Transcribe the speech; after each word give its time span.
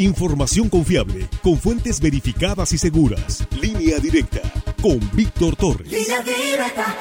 Información 0.00 0.70
confiable, 0.70 1.28
con 1.42 1.58
fuentes 1.58 2.00
verificadas 2.00 2.72
y 2.72 2.78
seguras. 2.78 3.46
Línea 3.60 3.98
directa, 3.98 4.40
con 4.80 4.98
Víctor 5.12 5.56
Torres. 5.56 5.92
Línea 5.92 6.22
directa. 6.22 6.96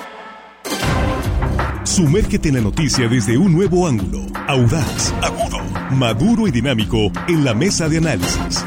Sumérgete 1.86 2.50
en 2.50 2.56
la 2.56 2.62
noticia 2.62 3.08
desde 3.08 3.38
un 3.38 3.54
nuevo 3.54 3.88
ángulo, 3.88 4.26
audaz, 4.50 5.14
agudo, 5.22 5.60
maduro 5.92 6.46
y 6.46 6.52
dinámico 6.52 7.10
en 7.30 7.46
la 7.46 7.54
mesa 7.54 7.88
de 7.88 8.00
análisis 8.00 8.66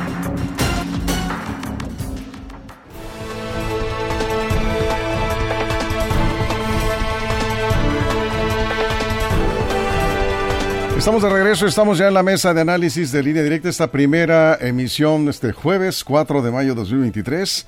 Estamos 11.02 11.24
de 11.24 11.30
regreso, 11.30 11.66
estamos 11.66 11.98
ya 11.98 12.06
en 12.06 12.14
la 12.14 12.22
mesa 12.22 12.54
de 12.54 12.60
análisis 12.60 13.10
de 13.10 13.24
línea 13.24 13.42
directa, 13.42 13.68
esta 13.68 13.90
primera 13.90 14.56
emisión 14.60 15.28
este 15.28 15.50
jueves 15.50 16.04
4 16.04 16.42
de 16.42 16.52
mayo 16.52 16.76
de 16.76 16.80
2023. 16.82 17.66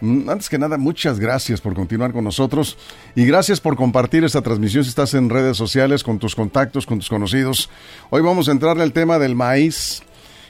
Mm, 0.00 0.30
antes 0.30 0.48
que 0.48 0.56
nada, 0.56 0.78
muchas 0.78 1.20
gracias 1.20 1.60
por 1.60 1.74
continuar 1.74 2.14
con 2.14 2.24
nosotros 2.24 2.78
y 3.14 3.26
gracias 3.26 3.60
por 3.60 3.76
compartir 3.76 4.24
esta 4.24 4.40
transmisión 4.40 4.84
si 4.84 4.88
estás 4.88 5.12
en 5.12 5.28
redes 5.28 5.58
sociales 5.58 6.02
con 6.02 6.18
tus 6.18 6.34
contactos, 6.34 6.86
con 6.86 6.98
tus 6.98 7.10
conocidos. 7.10 7.68
Hoy 8.08 8.22
vamos 8.22 8.48
a 8.48 8.52
entrar 8.52 8.80
al 8.80 8.94
tema 8.94 9.18
del 9.18 9.34
maíz 9.34 10.02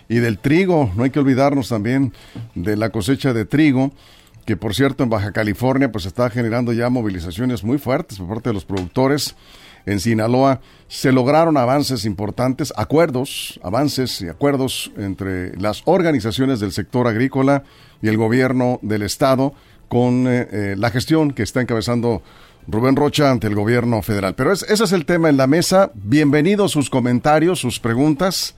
y 0.08 0.18
del 0.18 0.38
trigo. 0.38 0.92
No 0.94 1.02
hay 1.02 1.10
que 1.10 1.18
olvidarnos 1.18 1.70
también 1.70 2.12
de 2.54 2.76
la 2.76 2.90
cosecha 2.90 3.32
de 3.32 3.46
trigo 3.46 3.90
que 4.46 4.56
por 4.56 4.76
cierto 4.76 5.02
en 5.02 5.10
Baja 5.10 5.32
California 5.32 5.90
pues 5.90 6.06
está 6.06 6.30
generando 6.30 6.72
ya 6.72 6.88
movilizaciones 6.88 7.64
muy 7.64 7.78
fuertes 7.78 8.18
por 8.18 8.28
parte 8.28 8.50
de 8.50 8.54
los 8.54 8.64
productores 8.64 9.34
en 9.86 10.00
Sinaloa 10.00 10.60
se 10.88 11.12
lograron 11.12 11.56
avances 11.56 12.04
importantes, 12.04 12.72
acuerdos, 12.76 13.58
avances 13.62 14.20
y 14.20 14.28
acuerdos 14.28 14.92
entre 14.96 15.56
las 15.56 15.82
organizaciones 15.86 16.60
del 16.60 16.72
sector 16.72 17.06
agrícola 17.06 17.64
y 18.00 18.08
el 18.08 18.16
gobierno 18.16 18.78
del 18.82 19.02
estado 19.02 19.54
con 19.88 20.26
eh, 20.26 20.48
eh, 20.50 20.74
la 20.76 20.90
gestión 20.90 21.32
que 21.32 21.42
está 21.42 21.60
encabezando 21.60 22.22
Rubén 22.68 22.96
Rocha 22.96 23.30
ante 23.30 23.48
el 23.48 23.54
gobierno 23.54 24.02
federal. 24.02 24.34
Pero 24.34 24.52
ese 24.52 24.72
es 24.72 24.92
el 24.92 25.04
tema 25.04 25.28
en 25.28 25.36
la 25.36 25.46
mesa. 25.46 25.90
Bienvenidos 25.94 26.72
sus 26.72 26.90
comentarios, 26.90 27.60
sus 27.60 27.80
preguntas. 27.80 28.54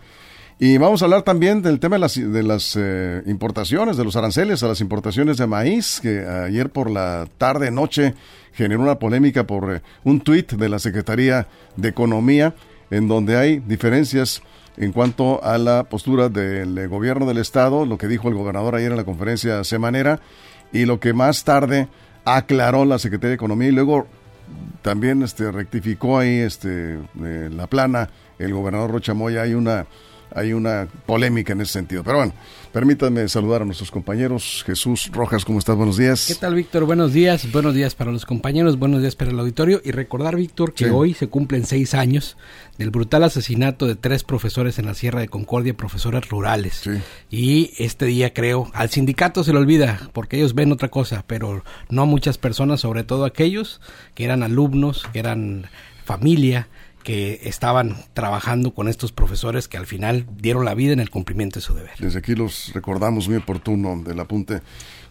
Y 0.59 0.79
vamos 0.79 1.03
a 1.03 1.07
hablar 1.07 1.23
también 1.23 1.63
del 1.63 1.81
tema 1.81 1.97
de 1.97 2.01
las, 2.01 2.15
de 2.15 2.43
las 2.45 2.77
eh, 2.79 3.23
importaciones, 3.27 3.97
de 3.97 4.05
los 4.05 4.15
aranceles 4.15 4.63
a 4.63 4.69
las 4.69 4.81
importaciones 4.81 5.37
de 5.37 5.49
maíz, 5.49 5.99
que 6.01 6.25
ayer 6.25 6.71
por 6.71 6.91
la 6.91 7.27
tarde, 7.39 7.73
noche, 7.73 8.15
generó 8.53 8.83
una 8.83 9.01
polémica 9.01 9.49
por 9.49 9.75
eh, 9.75 9.83
un 10.05 10.21
tuit 10.21 10.53
de 10.53 10.69
la 10.69 10.79
Secretaría 10.79 11.49
de 11.75 11.89
Economía, 11.89 12.55
en 12.93 13.09
donde 13.09 13.37
hay 13.37 13.59
diferencias 13.59 14.43
en 14.77 14.93
cuanto 14.93 15.43
a 15.43 15.59
la 15.59 15.85
postura 15.85 16.29
del 16.29 16.79
eh, 16.79 16.87
gobierno 16.87 17.27
del 17.27 17.39
Estado, 17.39 17.85
lo 17.85 17.99
que 17.99 18.07
dijo 18.07 18.29
el 18.29 18.35
gobernador 18.35 18.77
ayer 18.77 18.93
en 18.93 18.97
la 18.97 19.05
conferencia 19.05 19.65
semanera, 19.65 20.21
y 20.73 20.85
lo 20.85 21.01
que 21.01 21.13
más 21.13 21.43
tarde 21.43 21.89
aclaró 22.25 22.85
la 22.85 23.01
Secretaría 23.01 23.31
de 23.31 23.37
Economía 23.37 23.69
y 23.69 23.73
luego 23.73 24.07
también 24.83 25.23
este, 25.25 25.51
rectificó 25.51 26.19
ahí 26.19 26.39
este, 26.39 27.01
la 27.17 27.67
plana 27.67 28.09
el 28.39 28.53
gobernador 28.53 28.91
Rocha 28.91 29.15
Moya. 29.15 29.43
Hay 29.43 29.55
una 29.55 29.87
hay 30.35 30.53
una 30.53 30.89
polémica 31.07 31.53
en 31.53 31.61
ese 31.61 31.73
sentido. 31.73 32.03
Pero 32.03 32.19
bueno, 32.19 32.33
permítanme 32.73 33.29
saludar 33.29 33.63
a 33.63 33.65
nuestros 33.65 33.91
compañeros. 33.91 34.65
Jesús 34.67 35.11
Rojas, 35.13 35.45
¿cómo 35.45 35.61
estás? 35.61 35.77
Buenos 35.77 35.97
días. 35.97 36.27
¿Qué 36.27 36.35
tal, 36.35 36.55
Víctor? 36.55 36.85
Buenos 36.85 37.13
días. 37.13 37.51
Buenos 37.53 37.75
días 37.75 37.95
para 37.95 38.11
los 38.11 38.27
compañeros, 38.27 38.79
buenos 38.79 39.01
días 39.01 39.15
para 39.15 39.31
el 39.31 39.39
auditorio. 39.39 39.81
Y 39.85 39.93
recordar, 39.93 40.37
Víctor, 40.37 40.75
que 40.75 40.91
hoy 40.91 41.15
se 41.15 41.29
cumplen 41.29 41.65
seis 41.65 41.95
años 41.95 42.37
del 42.77 42.91
brutal 42.91 43.23
asesinato 43.23 43.87
de 43.87 43.95
tres 43.95 44.25
profesores 44.25 44.79
en 44.79 44.87
la 44.87 44.95
Sierra 44.95 45.21
de 45.21 45.29
Concordia, 45.29 45.77
profesores 45.77 46.29
rurales. 46.29 46.83
Y 47.31 47.73
este 47.79 48.07
día, 48.07 48.35
creo, 48.35 48.71
al 48.75 48.91
sindicato 48.91 49.45
se 49.45 49.53
le 49.53 49.59
olvida, 49.59 50.11
porque 50.13 50.37
ellos 50.37 50.55
ven 50.55 50.73
otra 50.73 50.89
cosa, 50.89 51.25
pero 51.27 51.63
no 51.89 52.03
a 52.03 52.07
muchas 52.07 52.39
personas, 52.39 52.81
sobre 52.81 53.05
todo 53.05 53.25
aquellos 53.25 53.81
que 54.15 54.25
eran 54.25 54.43
alumnos, 54.43 55.05
que 55.13 55.21
eran 55.21 55.67
familia, 56.05 56.69
que 57.05 57.41
estaban 57.45 57.97
trabajando 58.15 58.75
con 58.75 58.89
estos 58.89 59.13
profesores 59.13 59.69
que 59.69 59.77
al 59.77 59.87
final 59.87 60.27
dieron 60.37 60.65
la 60.65 60.75
vida 60.75 60.93
en 60.93 61.01
el 61.01 61.11
cumplimiento 61.11 61.61
de 61.61 61.61
su 61.61 61.75
deber. 61.75 61.93
Desde 62.01 62.19
aquí 62.19 62.35
los 62.35 62.73
recordamos 62.73 63.29
muy 63.29 63.37
oportuno 63.37 64.03
del 64.03 64.19
apunte. 64.19 64.63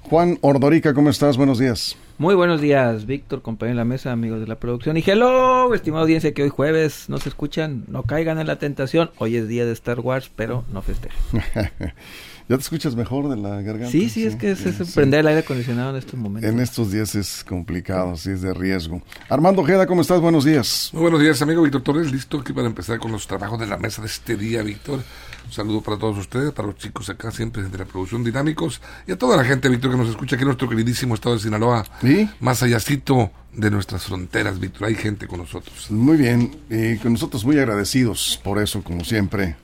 Juan 0.02 0.38
Ordorica, 0.42 0.94
¿cómo 0.94 1.10
estás? 1.10 1.38
Buenos 1.38 1.60
días. 1.60 1.96
Muy 2.18 2.36
buenos 2.36 2.60
días, 2.60 3.06
Víctor, 3.06 3.42
compañero 3.42 3.76
de 3.76 3.82
la 3.82 3.86
mesa, 3.86 4.12
amigos 4.12 4.42
de 4.42 4.48
la 4.48 4.56
producción. 4.56 4.98
Y 4.98 5.04
hello, 5.06 5.74
estimada 5.74 6.04
audiencia 6.04 6.34
que 6.34 6.44
hoy 6.44 6.50
jueves 6.50 7.06
no 7.08 7.18
se 7.20 7.30
escuchan, 7.30 7.86
no 7.88 8.04
caigan 8.04 8.40
en 8.40 8.48
la 8.48 8.58
tentación. 8.58 9.12
Hoy 9.18 9.38
es 9.38 9.48
día 9.48 9.66
de 9.66 9.72
Star 9.72 10.02
Wars, 10.02 10.30
pero 10.36 10.66
no 10.74 10.82
festejen. 10.82 11.18
¿Ya 12.50 12.58
te 12.58 12.62
escuchas 12.62 12.96
mejor 12.96 13.30
de 13.30 13.38
la 13.38 13.62
garganta? 13.62 13.90
Sí, 13.90 14.10
sí, 14.10 14.26
es 14.26 14.36
que 14.36 14.52
es, 14.52 14.60
prender 14.94 15.22
el 15.22 15.28
aire 15.28 15.40
acondicionado 15.42 15.92
en 15.92 15.96
estos 15.96 16.20
momentos. 16.20 16.52
En 16.52 16.60
estos 16.60 16.92
días 16.92 17.16
es 17.16 17.44
complicado, 17.44 18.18
sí, 18.18 18.32
es 18.32 18.42
de 18.42 18.54
riesgo. 18.54 19.02
Armando 19.30 19.62
Ojeda, 19.62 19.88
¿cómo 19.88 20.02
estás? 20.02 20.20
Buenos 20.20 20.44
días. 20.44 20.90
Muy 20.92 21.04
buenos 21.04 21.22
días, 21.22 21.42
amigo 21.42 21.62
Víctor 21.62 21.82
Torres. 21.84 22.12
Listo 22.12 22.40
aquí 22.40 22.52
para 22.52 22.68
empezar 22.68 23.00
con 23.00 23.14
los 23.14 23.28
trabajos 23.28 23.60
de 23.60 23.68
la 23.68 23.78
mesa 23.78 24.02
de 24.02 24.08
este 24.08 24.36
día, 24.36 24.62
Víctor. 24.62 25.00
Un 25.46 25.52
saludo 25.54 25.82
para 25.82 25.98
todos 25.98 26.18
ustedes, 26.18 26.52
para 26.52 26.68
los 26.68 26.78
chicos 26.78 27.10
acá 27.10 27.32
siempre 27.32 27.64
de 27.64 27.78
la 27.78 27.86
producción 27.86 28.24
Dinámicos 28.26 28.82
y 29.08 29.14
a 29.14 29.18
toda 29.18 29.38
la 29.38 29.46
gente, 29.46 29.70
Víctor, 29.70 29.92
que 29.92 29.98
nos 29.98 30.10
escucha 30.10 30.36
aquí 30.36 30.44
en 30.44 30.48
nuestro 30.48 30.68
queridísimo 30.68 31.16
estado 31.16 31.36
de 31.36 31.42
Sinaloa. 31.42 31.86
¿Sí? 32.02 32.30
Más 32.42 32.62
allácito 32.62 33.32
de 33.54 33.72
nuestras 33.72 34.04
fronteras, 34.04 34.60
Víctor. 34.60 34.88
Hay 34.88 34.96
gente 34.96 35.28
con 35.28 35.40
nosotros. 35.40 35.90
Muy 35.92 36.18
bien, 36.18 36.58
y 36.70 36.98
con 36.98 37.14
nosotros 37.14 37.46
muy 37.46 37.58
agradecidos 37.58 38.40
por 38.44 38.62
eso, 38.62 38.84
como 38.84 39.06
siempre. 39.06 39.56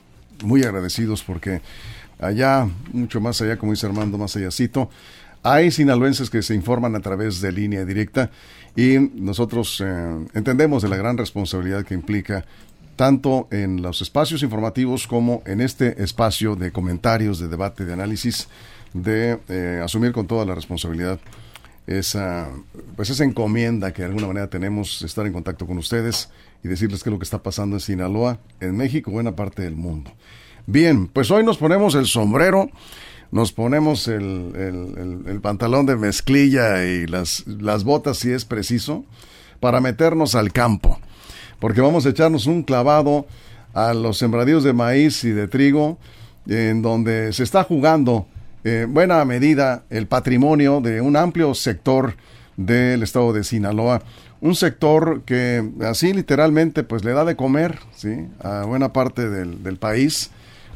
Muy 0.44 0.64
agradecidos 0.64 1.22
porque 1.24 1.62
allá, 2.20 2.68
mucho 2.94 3.20
más 3.22 3.42
allá, 3.42 3.58
como 3.58 3.72
dice 3.72 3.86
Armando, 3.86 4.18
más 4.18 4.36
allácito, 4.36 4.90
hay 5.42 5.72
sinaloenses 5.72 6.30
que 6.30 6.42
se 6.42 6.54
informan 6.54 6.96
a 6.96 7.00
través 7.00 7.42
de 7.42 7.52
línea 7.52 7.86
directa 7.86 8.30
y 8.76 8.98
nosotros 9.00 9.82
eh, 9.84 10.26
entendemos 10.34 10.84
de 10.84 10.90
la 10.90 10.98
gran 10.98 11.18
responsabilidad 11.18 11.86
que 11.86 11.94
implica 11.94 12.46
tanto 12.96 13.48
en 13.50 13.82
los 13.82 14.02
espacios 14.02 14.44
informativos 14.44 15.08
como 15.08 15.42
en 15.46 15.62
este 15.62 16.04
espacio 16.04 16.58
de 16.58 16.72
comentarios, 16.72 17.40
de 17.40 17.48
debate, 17.48 17.86
de 17.86 17.94
análisis, 17.94 18.50
de 18.94 19.40
eh, 19.48 19.82
asumir 19.82 20.12
con 20.12 20.28
toda 20.28 20.46
la 20.46 20.54
responsabilidad 20.54 21.20
esa, 21.88 22.50
pues 22.96 23.10
esa 23.10 23.24
encomienda 23.24 23.94
que 23.94 24.02
de 24.04 24.10
alguna 24.10 24.28
manera 24.28 24.50
tenemos, 24.50 25.02
estar 25.02 25.26
en 25.26 25.34
contacto 25.34 25.66
con 25.66 25.78
ustedes 25.78 26.30
y 26.64 26.68
decirles 26.68 27.02
qué 27.02 27.10
es 27.10 27.14
lo 27.14 27.20
que 27.20 27.24
está 27.24 27.42
pasando 27.42 27.78
en 27.78 27.80
Sinaloa, 27.80 28.40
en 28.60 28.76
México, 28.78 29.12
buena 29.12 29.36
parte 29.36 29.64
del 29.64 29.76
mundo. 29.76 30.12
Bien, 30.72 31.08
pues 31.08 31.32
hoy 31.32 31.44
nos 31.44 31.58
ponemos 31.58 31.96
el 31.96 32.06
sombrero, 32.06 32.70
nos 33.32 33.52
ponemos 33.52 34.08
el, 34.08 35.40
pantalón 35.42 35.88
de 35.88 35.96
mezclilla 35.96 36.86
y 36.86 37.08
las, 37.08 37.44
las 37.48 37.84
botas 37.84 38.20
si 38.20 38.30
es 38.30 38.46
preciso, 38.46 39.04
para 39.60 39.82
meternos 39.82 40.36
al 40.36 40.54
campo, 40.54 41.00
porque 41.60 41.82
vamos 41.82 42.06
a 42.06 42.10
echarnos 42.10 42.46
un 42.46 42.62
clavado 42.62 43.26
a 43.74 43.96
los 43.96 44.20
sembradíos 44.20 44.64
de 44.64 44.74
maíz 44.74 45.24
y 45.24 45.32
de 45.32 45.48
trigo, 45.48 45.98
en 46.48 46.84
donde 46.84 47.34
se 47.34 47.42
está 47.42 47.64
jugando 47.64 48.28
en 48.64 48.94
buena 48.94 49.26
medida 49.26 49.86
el 49.90 50.06
patrimonio 50.06 50.82
de 50.82 51.02
un 51.02 51.16
amplio 51.16 51.56
sector 51.56 52.14
del 52.58 53.02
estado 53.02 53.34
de 53.34 53.44
Sinaloa, 53.44 54.04
un 54.40 54.54
sector 54.54 55.24
que 55.24 55.68
así 55.82 56.14
literalmente 56.14 56.84
pues 56.84 57.04
le 57.04 57.14
da 57.14 57.26
de 57.26 57.36
comer 57.36 57.80
¿sí? 57.96 58.28
a 58.40 58.66
buena 58.66 58.94
parte 58.94 59.32
del, 59.32 59.64
del 59.64 59.78
país 59.78 60.30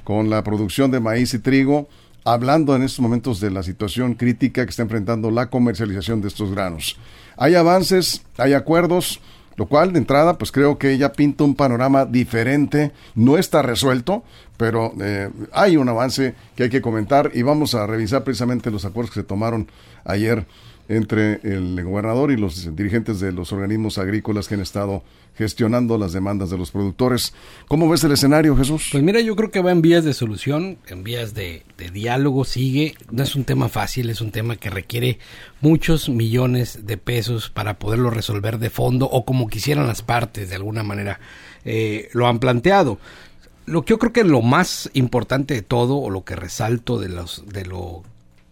con 0.03 0.29
la 0.29 0.43
producción 0.43 0.91
de 0.91 0.99
maíz 0.99 1.33
y 1.33 1.39
trigo, 1.39 1.87
hablando 2.25 2.75
en 2.75 2.83
estos 2.83 3.01
momentos 3.01 3.39
de 3.39 3.51
la 3.51 3.63
situación 3.63 4.15
crítica 4.15 4.63
que 4.63 4.69
está 4.69 4.83
enfrentando 4.83 5.31
la 5.31 5.49
comercialización 5.49 6.21
de 6.21 6.29
estos 6.29 6.51
granos. 6.51 6.97
Hay 7.37 7.55
avances, 7.55 8.23
hay 8.37 8.53
acuerdos, 8.53 9.19
lo 9.55 9.67
cual 9.67 9.93
de 9.93 9.99
entrada 9.99 10.37
pues 10.37 10.51
creo 10.51 10.77
que 10.77 10.97
ya 10.97 11.13
pinta 11.13 11.43
un 11.43 11.55
panorama 11.55 12.05
diferente, 12.05 12.91
no 13.15 13.37
está 13.37 13.61
resuelto, 13.61 14.23
pero 14.57 14.93
eh, 15.01 15.29
hay 15.51 15.77
un 15.77 15.89
avance 15.89 16.35
que 16.55 16.63
hay 16.63 16.69
que 16.69 16.81
comentar 16.81 17.31
y 17.33 17.41
vamos 17.41 17.75
a 17.75 17.85
revisar 17.85 18.23
precisamente 18.23 18.71
los 18.71 18.85
acuerdos 18.85 19.13
que 19.13 19.21
se 19.21 19.25
tomaron 19.25 19.67
ayer 20.05 20.45
entre 20.89 21.39
el 21.43 21.81
gobernador 21.83 22.31
y 22.31 22.37
los 22.37 22.75
dirigentes 22.75 23.19
de 23.19 23.31
los 23.31 23.51
organismos 23.53 23.97
agrícolas 23.97 24.47
que 24.47 24.55
han 24.55 24.61
estado 24.61 25.03
gestionando 25.35 25.97
las 25.97 26.13
demandas 26.13 26.49
de 26.49 26.57
los 26.57 26.71
productores. 26.71 27.33
¿Cómo 27.67 27.89
ves 27.89 28.03
el 28.03 28.11
escenario, 28.11 28.55
Jesús? 28.55 28.89
Pues 28.91 29.03
mira, 29.03 29.19
yo 29.21 29.35
creo 29.35 29.49
que 29.49 29.61
va 29.61 29.71
en 29.71 29.81
vías 29.81 30.03
de 30.03 30.13
solución, 30.13 30.77
en 30.87 31.03
vías 31.03 31.33
de, 31.33 31.63
diálogo, 31.91 32.45
sigue. 32.45 32.95
No 33.11 33.23
es 33.23 33.35
un 33.35 33.43
tema 33.43 33.69
fácil, 33.69 34.09
es 34.09 34.21
un 34.21 34.31
tema 34.31 34.55
que 34.57 34.69
requiere 34.69 35.19
muchos 35.61 36.09
millones 36.09 36.85
de 36.85 36.97
pesos 36.97 37.49
para 37.49 37.79
poderlo 37.79 38.09
resolver 38.09 38.59
de 38.59 38.69
fondo 38.69 39.09
o 39.09 39.25
como 39.25 39.47
quisieran 39.47 39.87
las 39.87 40.01
partes, 40.01 40.49
de 40.49 40.55
alguna 40.55 40.83
manera, 40.83 41.19
eh, 41.65 42.09
lo 42.13 42.27
han 42.27 42.39
planteado. 42.39 42.99
Lo 43.65 43.83
que 43.83 43.91
yo 43.91 43.99
creo 43.99 44.11
que 44.11 44.23
lo 44.25 44.41
más 44.41 44.89
importante 44.93 45.53
de 45.53 45.61
todo, 45.61 45.97
o 45.97 46.09
lo 46.09 46.25
que 46.25 46.35
resalto 46.35 46.99
de, 46.99 47.07
los, 47.07 47.45
de 47.47 47.65
lo 47.65 48.03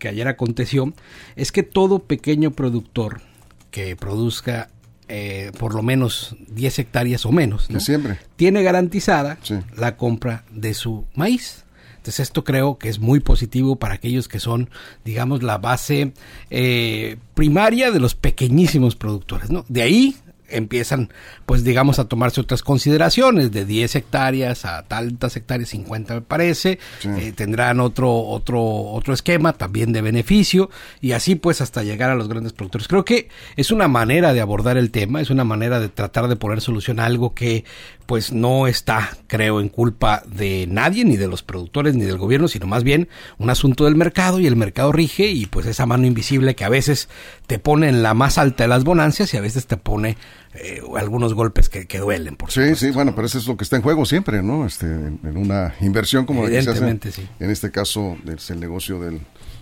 que 0.02 0.10
ayer 0.10 0.28
aconteció, 0.28 0.94
es 1.36 1.52
que 1.52 1.62
todo 1.62 2.00
pequeño 2.00 2.52
productor 2.52 3.22
que 3.70 3.96
produzca 3.96 4.70
eh, 5.08 5.52
por 5.60 5.76
lo 5.76 5.84
menos 5.84 6.36
10 6.50 6.80
hectáreas 6.80 7.24
o 7.28 7.32
menos, 7.32 7.68
siempre. 7.78 8.18
tiene 8.36 8.64
garantizada 8.64 9.38
la 9.78 9.98
compra 9.98 10.44
de 10.50 10.74
su 10.74 11.06
maíz. 11.14 11.66
Entonces 11.98 12.22
esto 12.22 12.44
creo 12.44 12.80
que 12.80 12.90
es 12.90 12.98
muy 12.98 13.20
positivo 13.20 13.76
para 13.76 13.94
aquellos 13.94 14.28
que 14.28 14.40
son, 14.40 14.72
digamos, 15.06 15.44
la 15.44 15.60
base 15.60 16.14
eh, 16.50 17.18
primaria 17.36 17.92
de 17.92 18.00
los 18.00 18.16
pequeñísimos 18.16 18.96
productores. 18.96 19.52
¿no? 19.52 19.66
De 19.70 19.84
ahí 19.84 20.16
empiezan, 20.52 21.10
pues 21.46 21.64
digamos, 21.64 22.00
a 22.00 22.06
tomarse 22.06 22.42
otras 22.42 22.64
consideraciones, 22.64 23.52
de 23.52 23.66
10 23.66 23.96
hectáreas 23.96 24.66
a 24.66 24.84
tantas 24.84 25.36
hectáreas, 25.36 25.70
50 25.70 26.16
me 26.16 26.22
parece, 26.22 26.80
eh, 27.04 27.34
tendrán 27.36 27.80
otro, 27.80 28.14
otro, 28.14 28.62
otro 28.62 29.14
esquema 29.14 29.54
también 29.54 29.92
de 29.94 30.02
beneficio, 30.02 30.70
y 31.00 31.14
así 31.14 31.36
pues 31.36 31.62
hasta 31.62 31.84
llegar 31.84 32.10
a 32.10 32.16
los 32.16 32.28
grandes 32.28 32.54
productores. 32.54 32.88
Creo 32.88 33.06
que 33.06 33.30
es 33.56 33.72
una 33.72 33.88
manera 33.88 34.34
de 34.34 34.42
abordar 34.42 34.78
el 34.78 34.92
tema, 34.92 35.22
es 35.22 35.30
una 35.30 35.44
manera 35.44 35.80
de 35.80 35.90
tratar 35.90 36.28
de 36.28 36.36
poner 36.36 36.62
solución 36.62 37.00
a 37.00 37.06
algo 37.06 37.34
que 37.34 37.66
pues 38.12 38.34
no 38.34 38.68
está, 38.68 39.10
creo, 39.28 39.62
en 39.62 39.70
culpa 39.70 40.22
de 40.28 40.68
nadie, 40.70 41.06
ni 41.06 41.16
de 41.16 41.30
los 41.30 41.44
productores, 41.44 41.96
ni 41.96 42.04
del 42.04 42.18
gobierno, 42.18 42.50
sino 42.50 42.68
más 42.68 42.84
bien 42.84 43.08
un 43.38 43.50
asunto 43.50 43.86
del 43.86 43.96
mercado 43.96 44.42
y 44.42 44.48
el 44.48 44.58
mercado 44.58 44.92
rige 44.92 45.30
y 45.30 45.46
pues 45.46 45.66
esa 45.66 45.86
mano 45.86 46.06
invisible 46.06 46.54
que 46.54 46.66
a 46.66 46.70
veces 46.70 47.08
te 47.48 47.58
pone 47.58 47.88
en 47.88 48.04
la 48.04 48.14
más 48.14 48.38
alta 48.38 48.66
de 48.66 48.68
las 48.68 48.84
bonancias 48.84 49.34
y 49.34 49.38
a 49.38 49.40
veces 49.40 49.66
te 49.66 49.78
pone 49.78 50.18
eh, 50.56 50.82
algunos 50.98 51.34
golpes 51.34 51.70
que, 51.70 52.00
duelen. 52.00 52.36
Por 52.36 52.52
sí, 52.52 52.76
sí, 52.76 52.92
bueno, 52.92 53.16
pero 53.16 53.28
eso 53.28 53.38
es 53.38 53.48
lo 53.48 53.56
que 53.56 53.64
está 53.64 53.78
en 53.78 53.82
juego 53.82 54.06
siempre, 54.06 54.44
¿no? 54.44 54.66
Este, 54.66 54.88
en, 54.88 55.38
una 55.38 55.74
inversión 55.80 56.26
como 56.26 56.44
la 56.44 56.50
que 56.50 56.64
se 56.64 56.70
hace, 56.70 57.12
sí. 57.14 57.26
en 57.40 57.50
este 57.50 57.72
caso 57.72 58.18
es 58.28 58.50
el 58.50 58.60
negocio 58.60 59.00
del, 59.00 59.22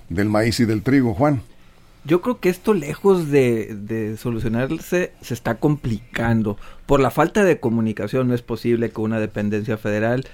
del 0.10 0.28
maíz 0.28 0.60
y 0.60 0.66
del 0.66 0.82
trigo, 0.82 1.14
Juan. 1.14 1.44
Yo 2.06 2.22
creo 2.22 2.40
que 2.40 2.50
esto 2.50 2.74
lejos 2.74 3.30
de, 3.30 3.76
de, 3.76 4.18
solucionarse 4.18 5.12
se 5.22 5.34
está 5.34 5.56
complicando. 5.56 6.58
Por 6.86 7.02
la 7.02 7.12
falta 7.12 7.44
de 7.44 7.60
comunicación 7.60 8.30
no 8.30 8.34
es 8.34 8.42
posible 8.42 8.90
que 8.90 9.02
una 9.02 9.20
dependencia 9.20 9.78
federal 9.78 10.26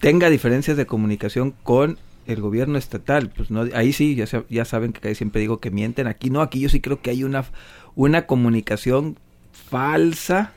tenga 0.00 0.30
diferencias 0.30 0.76
de 0.76 0.86
comunicación 0.86 1.54
con 1.62 1.98
el 2.26 2.40
gobierno 2.40 2.78
estatal. 2.78 3.30
Pues 3.34 3.50
no, 3.50 3.66
ahí 3.74 3.92
sí, 3.92 4.14
ya, 4.14 4.26
ya 4.48 4.64
saben 4.64 4.92
que 4.92 5.14
siempre 5.14 5.40
digo 5.40 5.58
que 5.58 5.70
mienten. 5.70 6.06
Aquí 6.06 6.30
no, 6.30 6.40
aquí 6.40 6.60
yo 6.60 6.68
sí 6.68 6.80
creo 6.80 7.00
que 7.02 7.10
hay 7.10 7.24
una, 7.24 7.44
una 7.94 8.26
comunicación 8.26 9.18
falsa 9.52 10.52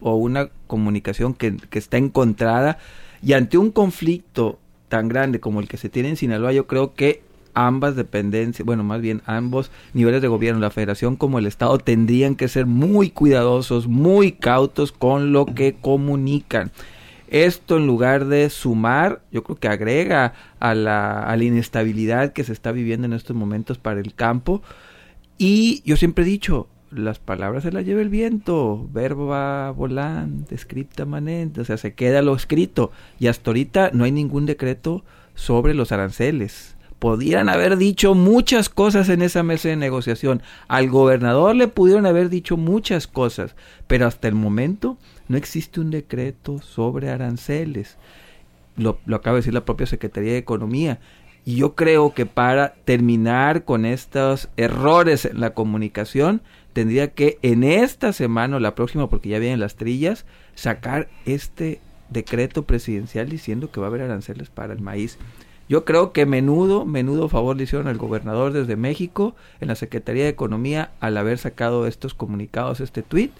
o 0.00 0.14
una 0.14 0.50
comunicación 0.66 1.34
que, 1.34 1.56
que 1.56 1.78
está 1.78 1.96
encontrada. 1.96 2.78
Y 3.22 3.32
ante 3.32 3.58
un 3.58 3.70
conflicto 3.70 4.58
tan 4.88 5.08
grande 5.08 5.40
como 5.40 5.60
el 5.60 5.68
que 5.68 5.76
se 5.76 5.88
tiene 5.88 6.08
en 6.10 6.16
Sinaloa, 6.16 6.52
yo 6.52 6.66
creo 6.66 6.94
que 6.94 7.22
ambas 7.66 7.96
dependencias, 7.96 8.64
bueno, 8.64 8.84
más 8.84 9.00
bien 9.00 9.20
ambos 9.26 9.70
niveles 9.92 10.22
de 10.22 10.28
gobierno, 10.28 10.60
la 10.60 10.70
federación 10.70 11.16
como 11.16 11.38
el 11.38 11.46
Estado, 11.46 11.78
tendrían 11.78 12.36
que 12.36 12.46
ser 12.46 12.66
muy 12.66 13.10
cuidadosos, 13.10 13.88
muy 13.88 14.32
cautos 14.32 14.92
con 14.92 15.32
lo 15.32 15.44
que 15.46 15.74
comunican. 15.80 16.70
Esto 17.26 17.76
en 17.76 17.86
lugar 17.86 18.26
de 18.26 18.48
sumar, 18.48 19.22
yo 19.32 19.42
creo 19.42 19.56
que 19.56 19.68
agrega 19.68 20.34
a 20.60 20.74
la, 20.74 21.20
a 21.20 21.36
la 21.36 21.44
inestabilidad 21.44 22.32
que 22.32 22.44
se 22.44 22.52
está 22.52 22.72
viviendo 22.72 23.06
en 23.06 23.12
estos 23.12 23.36
momentos 23.36 23.76
para 23.76 24.00
el 24.00 24.14
campo. 24.14 24.62
Y 25.36 25.82
yo 25.84 25.96
siempre 25.96 26.24
he 26.24 26.28
dicho, 26.28 26.68
las 26.90 27.18
palabras 27.18 27.64
se 27.64 27.72
las 27.72 27.84
lleva 27.84 28.00
el 28.00 28.08
viento, 28.08 28.88
verbo 28.92 29.26
va 29.26 29.72
volante, 29.72 30.56
scripta 30.56 31.04
manente, 31.04 31.60
o 31.60 31.64
sea, 31.64 31.76
se 31.76 31.92
queda 31.92 32.22
lo 32.22 32.34
escrito. 32.34 32.92
Y 33.18 33.26
hasta 33.26 33.50
ahorita 33.50 33.90
no 33.92 34.04
hay 34.04 34.12
ningún 34.12 34.46
decreto 34.46 35.04
sobre 35.34 35.74
los 35.74 35.92
aranceles 35.92 36.77
podían 36.98 37.48
haber 37.48 37.76
dicho 37.76 38.14
muchas 38.14 38.68
cosas 38.68 39.08
en 39.08 39.22
esa 39.22 39.42
mesa 39.42 39.68
de 39.68 39.76
negociación. 39.76 40.42
Al 40.66 40.88
gobernador 40.88 41.54
le 41.54 41.68
pudieron 41.68 42.06
haber 42.06 42.28
dicho 42.28 42.56
muchas 42.56 43.06
cosas, 43.06 43.54
pero 43.86 44.06
hasta 44.06 44.28
el 44.28 44.34
momento 44.34 44.98
no 45.28 45.36
existe 45.36 45.80
un 45.80 45.90
decreto 45.90 46.60
sobre 46.60 47.10
aranceles. 47.10 47.96
Lo, 48.76 48.98
lo 49.06 49.16
acaba 49.16 49.34
de 49.34 49.40
decir 49.40 49.54
la 49.54 49.64
propia 49.64 49.86
Secretaría 49.86 50.32
de 50.32 50.38
Economía. 50.38 51.00
Y 51.44 51.56
yo 51.56 51.74
creo 51.74 52.12
que 52.12 52.26
para 52.26 52.74
terminar 52.84 53.64
con 53.64 53.86
estos 53.86 54.48
errores 54.56 55.24
en 55.24 55.40
la 55.40 55.54
comunicación, 55.54 56.42
tendría 56.72 57.12
que 57.12 57.38
en 57.42 57.64
esta 57.64 58.12
semana 58.12 58.56
o 58.56 58.60
la 58.60 58.74
próxima, 58.74 59.08
porque 59.08 59.30
ya 59.30 59.38
vienen 59.38 59.60
las 59.60 59.76
trillas, 59.76 60.26
sacar 60.54 61.08
este 61.24 61.80
decreto 62.10 62.64
presidencial 62.64 63.28
diciendo 63.28 63.70
que 63.70 63.80
va 63.80 63.86
a 63.86 63.90
haber 63.90 64.02
aranceles 64.02 64.50
para 64.50 64.74
el 64.74 64.80
maíz. 64.80 65.18
Yo 65.68 65.84
creo 65.84 66.12
que 66.12 66.24
menudo, 66.24 66.86
menudo 66.86 67.28
favor 67.28 67.56
le 67.56 67.64
hicieron 67.64 67.88
al 67.88 67.98
gobernador 67.98 68.52
desde 68.52 68.76
México, 68.76 69.36
en 69.60 69.68
la 69.68 69.74
Secretaría 69.74 70.24
de 70.24 70.30
Economía, 70.30 70.92
al 71.00 71.16
haber 71.16 71.38
sacado 71.38 71.86
estos 71.86 72.14
comunicados, 72.14 72.80
este 72.80 73.02
tweet, 73.02 73.30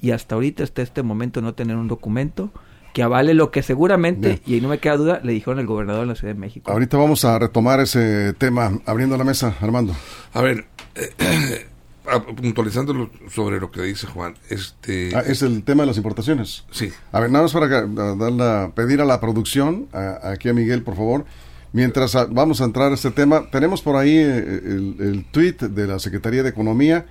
y 0.00 0.12
hasta 0.12 0.34
ahorita, 0.34 0.64
hasta 0.64 0.82
este 0.82 1.02
momento, 1.02 1.42
no 1.42 1.54
tener 1.54 1.76
un 1.76 1.88
documento 1.88 2.50
que 2.94 3.02
avale 3.02 3.34
lo 3.34 3.50
que 3.50 3.62
seguramente, 3.62 4.40
y 4.46 4.60
no 4.60 4.68
me 4.68 4.78
queda 4.78 4.96
duda, 4.96 5.20
le 5.22 5.32
dijeron 5.32 5.58
al 5.58 5.66
gobernador 5.66 6.02
de 6.02 6.06
la 6.06 6.14
Ciudad 6.14 6.32
de 6.32 6.40
México. 6.40 6.70
Ahorita 6.70 6.96
vamos 6.96 7.24
a 7.24 7.38
retomar 7.38 7.80
ese 7.80 8.32
tema, 8.34 8.80
abriendo 8.86 9.16
la 9.16 9.24
mesa, 9.24 9.56
Armando. 9.60 9.94
A 10.32 10.40
ver, 10.40 10.66
eh, 10.94 11.66
puntualizando 12.36 13.10
sobre 13.30 13.58
lo 13.58 13.72
que 13.72 13.82
dice 13.82 14.06
Juan, 14.06 14.36
este... 14.48 15.10
Ah, 15.14 15.24
es 15.26 15.42
el 15.42 15.64
tema 15.64 15.82
de 15.82 15.88
las 15.88 15.96
importaciones. 15.96 16.64
Sí. 16.70 16.92
A 17.10 17.18
ver, 17.18 17.30
nada 17.30 17.42
más 17.42 17.52
para 17.52 17.66
dar 17.66 18.72
pedir 18.74 19.00
a 19.00 19.04
la 19.04 19.20
producción, 19.20 19.88
aquí 20.22 20.48
a 20.48 20.54
Miguel, 20.54 20.82
por 20.82 20.94
favor, 20.94 21.24
Mientras 21.74 22.14
vamos 22.30 22.60
a 22.60 22.66
entrar 22.66 22.92
a 22.92 22.94
este 22.94 23.10
tema, 23.10 23.50
tenemos 23.50 23.82
por 23.82 23.96
ahí 23.96 24.16
eh, 24.16 24.38
el, 24.38 24.96
el 25.00 25.24
tweet 25.24 25.56
de 25.58 25.88
la 25.88 25.98
Secretaría 25.98 26.44
de 26.44 26.48
Economía, 26.48 27.04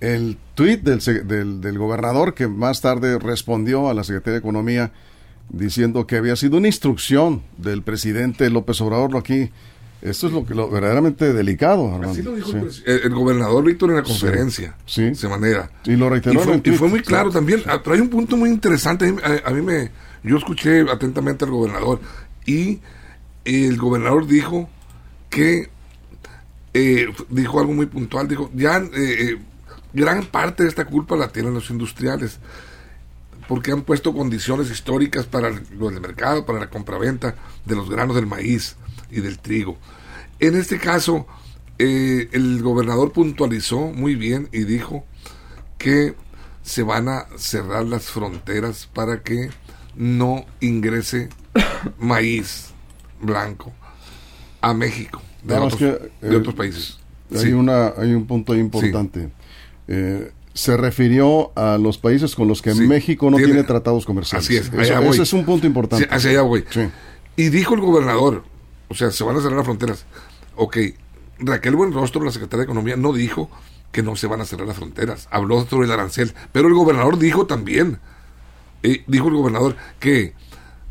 el 0.00 0.38
tweet 0.56 0.78
del, 0.78 1.60
del, 1.60 1.78
gobernador 1.78 2.34
que 2.34 2.48
más 2.48 2.80
tarde 2.80 3.16
respondió 3.20 3.88
a 3.88 3.94
la 3.94 4.02
Secretaría 4.02 4.32
de 4.32 4.38
Economía 4.40 4.92
diciendo 5.50 6.04
que 6.08 6.16
había 6.16 6.34
sido 6.34 6.56
una 6.56 6.66
instrucción 6.66 7.42
del 7.58 7.82
presidente 7.82 8.50
López 8.50 8.80
Obrador. 8.80 9.16
Aquí, 9.16 9.52
esto 10.00 10.26
es 10.26 10.32
lo 10.32 10.44
que 10.44 10.56
lo 10.56 10.68
verdaderamente 10.68 11.32
delicado. 11.32 11.94
Así 12.02 12.22
lo 12.22 12.34
dijo 12.34 12.50
el, 12.84 13.14
gobernador 13.14 13.62
Víctor 13.62 13.90
en 13.90 13.96
la 13.98 14.02
conferencia. 14.02 14.74
Sí. 14.84 15.10
De 15.10 15.28
manera. 15.28 15.70
Y 15.84 15.94
lo 15.94 16.10
reiteró. 16.10 16.40
Y 16.64 16.72
fue, 16.72 16.88
muy 16.88 17.02
claro 17.02 17.30
también. 17.30 17.62
Ah, 17.66 17.80
hay 17.86 18.00
un 18.00 18.08
punto 18.08 18.36
muy 18.36 18.50
interesante. 18.50 19.14
A, 19.22 19.48
a, 19.48 19.52
mí 19.52 19.62
me. 19.62 19.92
Yo 20.24 20.38
escuché 20.38 20.80
atentamente 20.90 21.44
al 21.44 21.52
gobernador 21.52 22.00
y 22.44 22.80
el 23.44 23.76
gobernador 23.76 24.26
dijo 24.26 24.68
que 25.30 25.70
eh, 26.74 27.12
dijo 27.28 27.60
algo 27.60 27.72
muy 27.74 27.86
puntual, 27.86 28.28
dijo, 28.28 28.50
ya 28.54 28.78
eh, 28.78 28.90
eh, 28.94 29.38
gran 29.92 30.24
parte 30.24 30.62
de 30.62 30.68
esta 30.70 30.86
culpa 30.86 31.16
la 31.16 31.28
tienen 31.28 31.52
los 31.52 31.68
industriales, 31.70 32.38
porque 33.46 33.72
han 33.72 33.82
puesto 33.82 34.14
condiciones 34.14 34.70
históricas 34.70 35.26
para 35.26 35.48
el, 35.48 35.62
el 35.70 36.00
mercado, 36.00 36.46
para 36.46 36.60
la 36.60 36.70
compraventa 36.70 37.34
de 37.66 37.76
los 37.76 37.90
granos 37.90 38.16
del 38.16 38.26
maíz 38.26 38.76
y 39.10 39.20
del 39.20 39.38
trigo. 39.38 39.76
En 40.38 40.56
este 40.56 40.78
caso, 40.78 41.26
el 41.78 42.62
gobernador 42.62 43.12
puntualizó 43.12 43.80
muy 43.80 44.14
bien 44.14 44.48
y 44.52 44.64
dijo 44.64 45.04
que 45.78 46.14
se 46.62 46.82
van 46.82 47.08
a 47.08 47.26
cerrar 47.36 47.84
las 47.84 48.04
fronteras 48.04 48.86
para 48.86 49.22
que 49.22 49.50
no 49.96 50.46
ingrese 50.60 51.28
maíz 51.98 52.71
blanco 53.22 53.72
a 54.60 54.74
México 54.74 55.22
de, 55.42 55.54
otros, 55.56 55.80
de 56.20 56.36
otros, 56.36 56.54
países. 56.54 56.98
Hay, 57.34 57.52
una, 57.52 57.92
hay 57.96 58.14
un 58.14 58.26
punto 58.26 58.54
importante. 58.54 59.30
Eh, 59.88 60.30
se 60.54 60.76
refirió 60.76 61.50
a 61.56 61.78
los 61.78 61.98
países 61.98 62.34
con 62.34 62.46
los 62.46 62.60
que 62.60 62.74
México 62.74 63.30
no 63.30 63.38
tiene, 63.38 63.62
tratados 63.64 64.04
comerciales. 64.04 64.46
Así 64.46 64.56
es. 64.56 64.70
ese 64.72 65.22
es 65.22 65.32
un 65.32 65.44
punto 65.44 65.66
importante. 65.66 66.06
hacia 66.10 66.30
allá 66.30 66.42
voy. 66.42 66.64
Y 67.36 67.48
dijo 67.48 67.74
el 67.74 67.80
gobernador, 67.80 68.44
o 68.88 68.94
sea, 68.94 69.10
se 69.10 69.24
van 69.24 69.36
a 69.36 69.40
cerrar 69.40 69.56
las 69.56 69.64
fronteras. 69.64 70.04
Ok, 70.56 70.76
Raquel 71.38 71.74
Buenrostro, 71.74 72.22
la 72.22 72.30
secretaria 72.30 72.58
de 72.58 72.64
Economía, 72.64 72.96
no 72.96 73.12
dijo 73.12 73.50
que 73.90 74.02
no 74.02 74.16
se 74.16 74.26
van 74.26 74.40
a 74.40 74.44
cerrar 74.44 74.66
las 74.66 74.76
fronteras. 74.76 75.28
Habló 75.30 75.66
sobre 75.66 75.86
el 75.86 75.92
arancel. 75.92 76.34
Pero 76.52 76.68
el 76.68 76.74
gobernador 76.74 77.18
dijo 77.18 77.46
también, 77.46 77.98
eh, 78.82 79.04
dijo 79.06 79.28
el 79.28 79.34
gobernador 79.34 79.76
que 79.98 80.34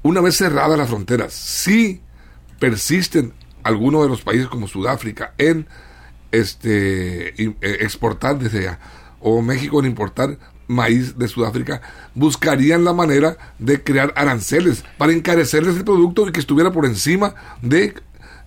una 0.02 0.22
vez 0.22 0.38
cerradas 0.38 0.78
las 0.78 0.90
fronteras, 0.90 1.34
sí 1.34 2.02
persisten 2.62 3.34
algunos 3.64 4.04
de 4.04 4.10
los 4.10 4.22
países 4.22 4.48
como 4.48 4.68
Sudáfrica 4.68 5.34
en 5.40 5.66
este 6.32 7.30
eh, 7.30 7.56
exportar 7.60 8.38
desde 8.38 8.60
allá 8.60 8.80
o 9.20 9.42
México 9.42 9.80
en 9.80 9.88
importar 9.88 10.38
maíz 10.68 11.18
de 11.18 11.28
Sudáfrica 11.28 11.82
buscarían 12.14 12.86
la 12.86 12.94
manera 12.94 13.36
de 13.58 13.84
crear 13.84 14.14
aranceles 14.16 14.86
para 15.00 15.12
encarecerles 15.12 15.76
el 15.76 15.84
producto 15.84 16.28
y 16.28 16.32
que 16.32 16.40
estuviera 16.40 16.72
por 16.72 16.86
encima 16.86 17.34
de 17.64 17.96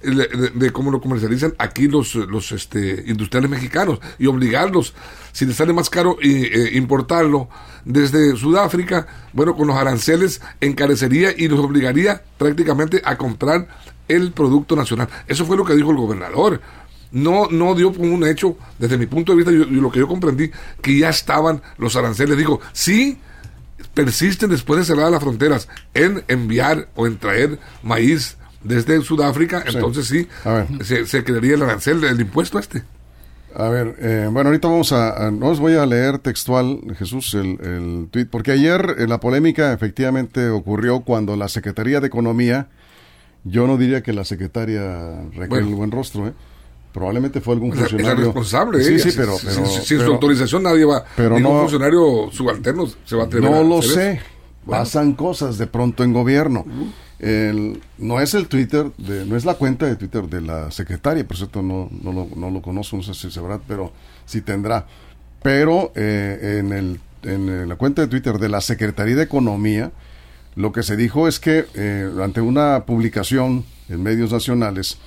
de, 0.05 0.71
cómo 0.73 0.91
lo 0.91 1.01
comercializan 1.01 1.55
aquí 1.59 1.89
los, 1.89 2.15
los 2.15 2.53
este, 2.53 3.05
industriales 3.07 3.51
mexicanos 3.51 3.99
y 4.19 4.27
obligarlos, 4.27 4.95
si 5.33 5.47
les 5.47 5.57
sale 5.57 5.73
más 5.73 5.91
caro 5.91 6.17
eh, 6.23 6.71
importarlo 6.75 7.49
desde 7.85 8.37
Sudáfrica, 8.37 9.07
bueno, 9.33 9.55
con 9.55 9.67
los 9.67 9.77
aranceles 9.77 10.41
encarecería 10.61 11.31
y 11.37 11.49
los 11.49 11.61
obligaría 11.61 12.23
prácticamente 12.39 13.03
a 13.05 13.17
comprar 13.17 13.69
el 14.09 14.33
producto 14.33 14.77
nacional. 14.77 15.09
Eso 15.27 15.45
fue 15.45 15.57
lo 15.57 15.65
que 15.65 15.75
dijo 15.75 15.91
el 15.91 15.97
gobernador. 15.97 16.61
No, 17.13 17.49
no 17.49 17.75
dio 17.75 17.93
como 17.93 18.13
un 18.13 18.27
hecho, 18.27 18.57
desde 18.79 18.99
mi 18.99 19.07
punto 19.07 19.33
de 19.33 19.37
vista, 19.37 19.53
yo, 19.53 19.65
lo 19.67 19.91
que 19.91 20.01
yo 20.01 20.09
comprendí, 20.09 20.51
que 20.83 20.99
ya 20.99 21.11
estaban 21.11 21.63
los 21.79 21.95
aranceles. 21.95 22.37
Digo, 22.37 22.61
sí, 22.73 23.19
persisten 23.95 24.51
después 24.51 24.81
de 24.81 24.85
cerrar 24.85 25.11
las 25.11 25.23
fronteras 25.23 25.69
en 25.95 26.25
enviar 26.27 26.89
o 26.97 27.07
en 27.07 27.19
traer 27.19 27.61
maíz 27.83 28.37
desde 28.65 29.01
Sudáfrica, 29.03 29.63
entonces 29.67 30.07
sí, 30.07 30.27
se, 30.83 31.07
se 31.07 31.25
crearía 31.25 31.55
el 31.55 31.63
arancel, 31.63 32.03
el 32.05 32.21
impuesto 32.21 32.59
este. 32.59 32.83
A 33.57 33.69
ver, 33.69 33.95
eh, 34.01 34.29
bueno, 34.33 34.49
ahorita 34.49 34.67
vamos 34.67 34.93
a, 34.93 35.31
no 35.31 35.47
os 35.47 35.61
voy 35.61 35.75
a 35.75 35.87
leer 35.87 36.19
textual, 36.19 36.81
Jesús, 36.99 37.35
el, 37.35 37.59
el 37.61 38.09
tweet, 38.11 38.27
porque 38.27 38.51
ayer 38.51 38.97
eh, 38.99 39.07
la 39.07 39.21
polémica 39.21 39.73
efectivamente 39.73 40.49
ocurrió 40.49 41.01
cuando 41.01 41.37
la 41.37 41.49
Secretaría 41.49 42.01
de 42.01 42.09
Economía, 42.09 42.67
yo 43.45 43.69
no 43.69 43.77
diría 43.77 44.03
que 44.03 44.13
la 44.13 44.25
secretaria 44.25 45.23
Raquel 45.37 45.67
Buenrostro, 45.67 46.27
¿eh? 46.27 46.33
probablemente 46.93 47.41
fue 47.41 47.55
algún 47.55 47.73
funcionario. 47.73 48.13
Es 48.13 48.25
responsable, 48.25 48.83
sí, 48.83 48.99
sí, 48.99 49.11
pero, 49.17 49.37
sin, 49.39 50.01
su 50.01 50.03
autorización 50.03 50.65
nadie 50.65 50.85
va, 50.85 51.05
pero 51.17 51.37
ningún 51.37 51.61
funcionario 51.61 52.31
subalterno 52.33 52.89
se 53.05 53.15
va 53.15 53.23
a 53.23 53.27
atrever 53.27 53.51
No 53.51 53.63
lo 53.63 53.83
sé, 53.83 54.21
pasan 54.67 55.15
cosas 55.15 55.59
de 55.59 55.67
pronto 55.67 56.05
en 56.05 56.13
gobierno. 56.13 56.65
El, 57.19 57.81
no 57.99 58.21
es 58.21 58.35
el 58.35 58.49
Twitter, 58.49 58.91
de, 58.99 59.25
no 59.25 59.37
es 59.37 59.45
la 59.45 59.55
cuenta 59.55 59.87
de 59.87 59.97
Twitter 59.97 60.25
de 60.29 60.41
la 60.41 60.71
secretaria, 60.71 61.27
por 61.27 61.37
cierto 61.37 61.63
no, 61.63 61.89
no, 62.03 62.13
lo, 62.13 62.29
no 62.37 62.51
lo 62.51 62.61
conozco, 62.61 62.97
no 62.97 63.03
sé 63.03 63.15
si 63.15 63.31
sabrá, 63.31 63.61
pero 63.67 63.93
sí 64.27 64.41
tendrá. 64.41 64.87
Pero 65.43 65.93
eh, 65.95 66.59
en, 66.59 66.73
el, 66.73 67.01
en 67.23 67.69
la 67.69 67.77
cuenta 67.77 68.03
de 68.03 68.09
Twitter 68.09 68.39
de 68.39 68.49
la 68.49 68.61
Secretaría 68.61 69.17
de 69.17 69.23
Economía, 69.23 69.93
lo 70.57 70.73
que 70.73 70.83
se 70.83 70.97
dijo 70.97 71.29
es 71.29 71.41
que 71.41 71.67
eh, 71.75 72.11
ante 72.23 72.41
una 72.41 72.85
publicación 72.87 73.65
en 73.89 74.03
medios 74.03 74.33
nacionales, 74.33 74.99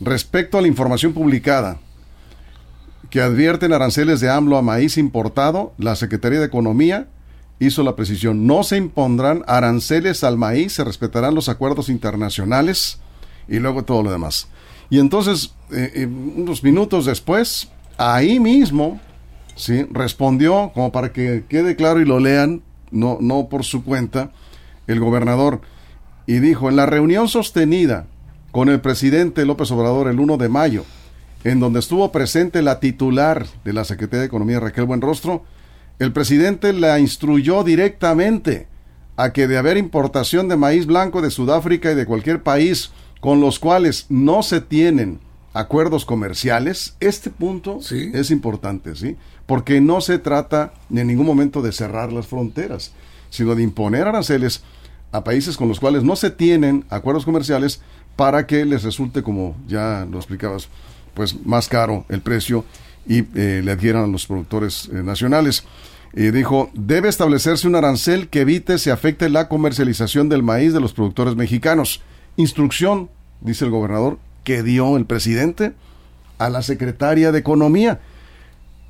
respecto 0.00 0.58
a 0.58 0.62
la 0.62 0.68
información 0.68 1.12
publicada 1.12 1.78
que 3.10 3.20
advierten 3.20 3.72
aranceles 3.72 4.20
de 4.20 4.30
AMLO 4.30 4.56
a 4.56 4.62
maíz 4.62 4.98
importado, 4.98 5.72
la 5.78 5.96
Secretaría 5.96 6.40
de 6.40 6.46
Economía 6.46 7.08
hizo 7.60 7.82
la 7.82 7.96
precisión, 7.96 8.46
no 8.46 8.62
se 8.62 8.76
impondrán 8.76 9.44
aranceles 9.46 10.22
al 10.24 10.36
maíz, 10.36 10.74
se 10.74 10.84
respetarán 10.84 11.34
los 11.34 11.48
acuerdos 11.48 11.88
internacionales 11.88 13.00
y 13.48 13.58
luego 13.58 13.84
todo 13.84 14.02
lo 14.02 14.12
demás. 14.12 14.48
Y 14.90 15.00
entonces, 15.00 15.54
eh, 15.70 15.92
eh, 15.94 16.06
unos 16.06 16.62
minutos 16.62 17.04
después, 17.04 17.68
ahí 17.96 18.40
mismo, 18.40 19.00
¿sí? 19.54 19.86
respondió, 19.90 20.70
como 20.72 20.92
para 20.92 21.12
que 21.12 21.44
quede 21.48 21.76
claro 21.76 22.00
y 22.00 22.04
lo 22.04 22.20
lean, 22.20 22.62
no, 22.90 23.18
no 23.20 23.48
por 23.48 23.64
su 23.64 23.84
cuenta, 23.84 24.30
el 24.86 25.00
gobernador, 25.00 25.60
y 26.26 26.38
dijo, 26.38 26.68
en 26.68 26.76
la 26.76 26.86
reunión 26.86 27.28
sostenida 27.28 28.06
con 28.50 28.68
el 28.68 28.80
presidente 28.80 29.44
López 29.44 29.70
Obrador 29.70 30.08
el 30.08 30.20
1 30.20 30.36
de 30.36 30.48
mayo, 30.48 30.84
en 31.44 31.60
donde 31.60 31.80
estuvo 31.80 32.10
presente 32.12 32.62
la 32.62 32.80
titular 32.80 33.46
de 33.64 33.72
la 33.72 33.84
Secretaría 33.84 34.20
de 34.20 34.26
Economía, 34.26 34.60
Raquel 34.60 34.84
Buenrostro, 34.84 35.44
el 35.98 36.12
presidente 36.12 36.72
la 36.72 36.98
instruyó 37.00 37.64
directamente 37.64 38.68
a 39.16 39.32
que 39.32 39.48
de 39.48 39.58
haber 39.58 39.76
importación 39.76 40.48
de 40.48 40.56
maíz 40.56 40.86
blanco 40.86 41.22
de 41.22 41.30
Sudáfrica 41.30 41.90
y 41.90 41.96
de 41.96 42.06
cualquier 42.06 42.42
país 42.42 42.92
con 43.20 43.40
los 43.40 43.58
cuales 43.58 44.06
no 44.08 44.44
se 44.44 44.60
tienen 44.60 45.18
acuerdos 45.54 46.04
comerciales, 46.04 46.94
este 47.00 47.30
punto 47.30 47.80
es 47.90 48.30
importante, 48.30 48.94
¿sí? 48.94 49.16
Porque 49.46 49.80
no 49.80 50.00
se 50.00 50.18
trata 50.18 50.72
en 50.94 51.08
ningún 51.08 51.26
momento 51.26 51.62
de 51.62 51.72
cerrar 51.72 52.12
las 52.12 52.28
fronteras, 52.28 52.92
sino 53.30 53.56
de 53.56 53.64
imponer 53.64 54.06
aranceles 54.06 54.62
a 55.10 55.24
países 55.24 55.56
con 55.56 55.68
los 55.68 55.80
cuales 55.80 56.04
no 56.04 56.14
se 56.14 56.30
tienen 56.30 56.84
acuerdos 56.90 57.24
comerciales 57.24 57.80
para 58.14 58.46
que 58.46 58.64
les 58.64 58.84
resulte, 58.84 59.22
como 59.22 59.56
ya 59.66 60.06
lo 60.08 60.18
explicabas, 60.18 60.68
pues 61.14 61.44
más 61.44 61.68
caro 61.68 62.04
el 62.08 62.20
precio 62.20 62.64
y 63.08 63.24
eh, 63.34 63.62
le 63.64 63.72
adquieran 63.72 64.04
a 64.04 64.06
los 64.06 64.26
productores 64.26 64.88
eh, 64.92 65.02
nacionales. 65.02 65.64
Y 66.14 66.30
dijo, 66.30 66.70
debe 66.74 67.08
establecerse 67.08 67.66
un 67.66 67.74
arancel 67.74 68.28
que 68.28 68.42
evite 68.42 68.78
se 68.78 68.90
afecte 68.90 69.28
la 69.28 69.48
comercialización 69.48 70.28
del 70.28 70.42
maíz 70.42 70.72
de 70.72 70.80
los 70.80 70.92
productores 70.92 71.34
mexicanos. 71.34 72.02
Instrucción, 72.36 73.10
dice 73.40 73.64
el 73.64 73.70
gobernador, 73.70 74.18
que 74.44 74.62
dio 74.62 74.96
el 74.96 75.06
presidente 75.06 75.72
a 76.38 76.50
la 76.50 76.62
secretaria 76.62 77.32
de 77.32 77.38
Economía. 77.38 78.00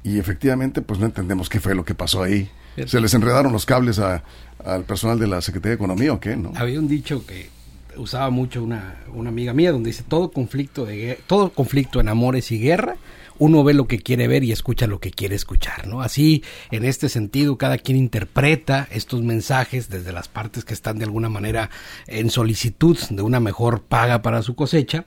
Y 0.02 0.18
efectivamente, 0.18 0.82
pues 0.82 1.00
no 1.00 1.06
entendemos 1.06 1.48
qué 1.48 1.60
fue 1.60 1.75
lo 1.75 1.84
que 1.84 1.94
pasó 1.94 2.22
ahí. 2.22 2.50
¿Se 2.87 3.00
les 3.00 3.12
enredaron 3.14 3.52
los 3.52 3.66
cables 3.66 3.98
al 3.98 4.84
personal 4.84 5.18
de 5.18 5.26
la 5.26 5.40
Secretaría 5.40 5.70
de 5.70 5.76
Economía 5.76 6.12
o 6.12 6.20
qué? 6.20 6.37
¿no? 6.37 6.52
Había 6.54 6.78
un 6.78 6.87
dicho 6.87 7.26
que 7.26 7.50
usaba 7.96 8.30
mucho 8.30 8.62
una, 8.62 8.96
una 9.12 9.30
amiga 9.30 9.52
mía 9.52 9.72
donde 9.72 9.90
dice 9.90 10.04
todo 10.06 10.30
conflicto 10.30 10.87
de 10.87 11.18
todo 11.26 11.50
conflicto 11.50 11.98
en 12.00 12.08
amores 12.08 12.52
y 12.52 12.60
guerra 12.60 12.94
uno 13.38 13.64
ve 13.64 13.75
lo 13.75 13.87
que 13.87 13.99
quiere 13.99 14.28
ver 14.28 14.45
y 14.45 14.52
escucha 14.52 14.87
lo 14.87 15.00
que 15.00 15.11
quiere 15.11 15.35
escuchar, 15.35 15.87
¿no? 15.87 16.02
Así, 16.02 16.42
en 16.71 16.85
este 16.85 17.09
sentido, 17.09 17.57
cada 17.59 17.78
quien 17.78 17.97
interpreta 17.97 18.88
estos 18.90 19.23
mensajes 19.23 19.88
desde 19.88 20.12
las 20.12 20.28
partes 20.28 20.64
que 20.64 20.75
están 20.75 20.99
de 20.99 21.04
alguna 21.04 21.28
manera 21.28 21.71
en 22.07 22.30
solicitud 22.30 22.99
de 23.11 23.23
una 23.23 23.40
mejor 23.40 23.83
paga 23.83 24.23
para 24.23 24.42
su 24.42 24.54
cosecha. 24.54 25.04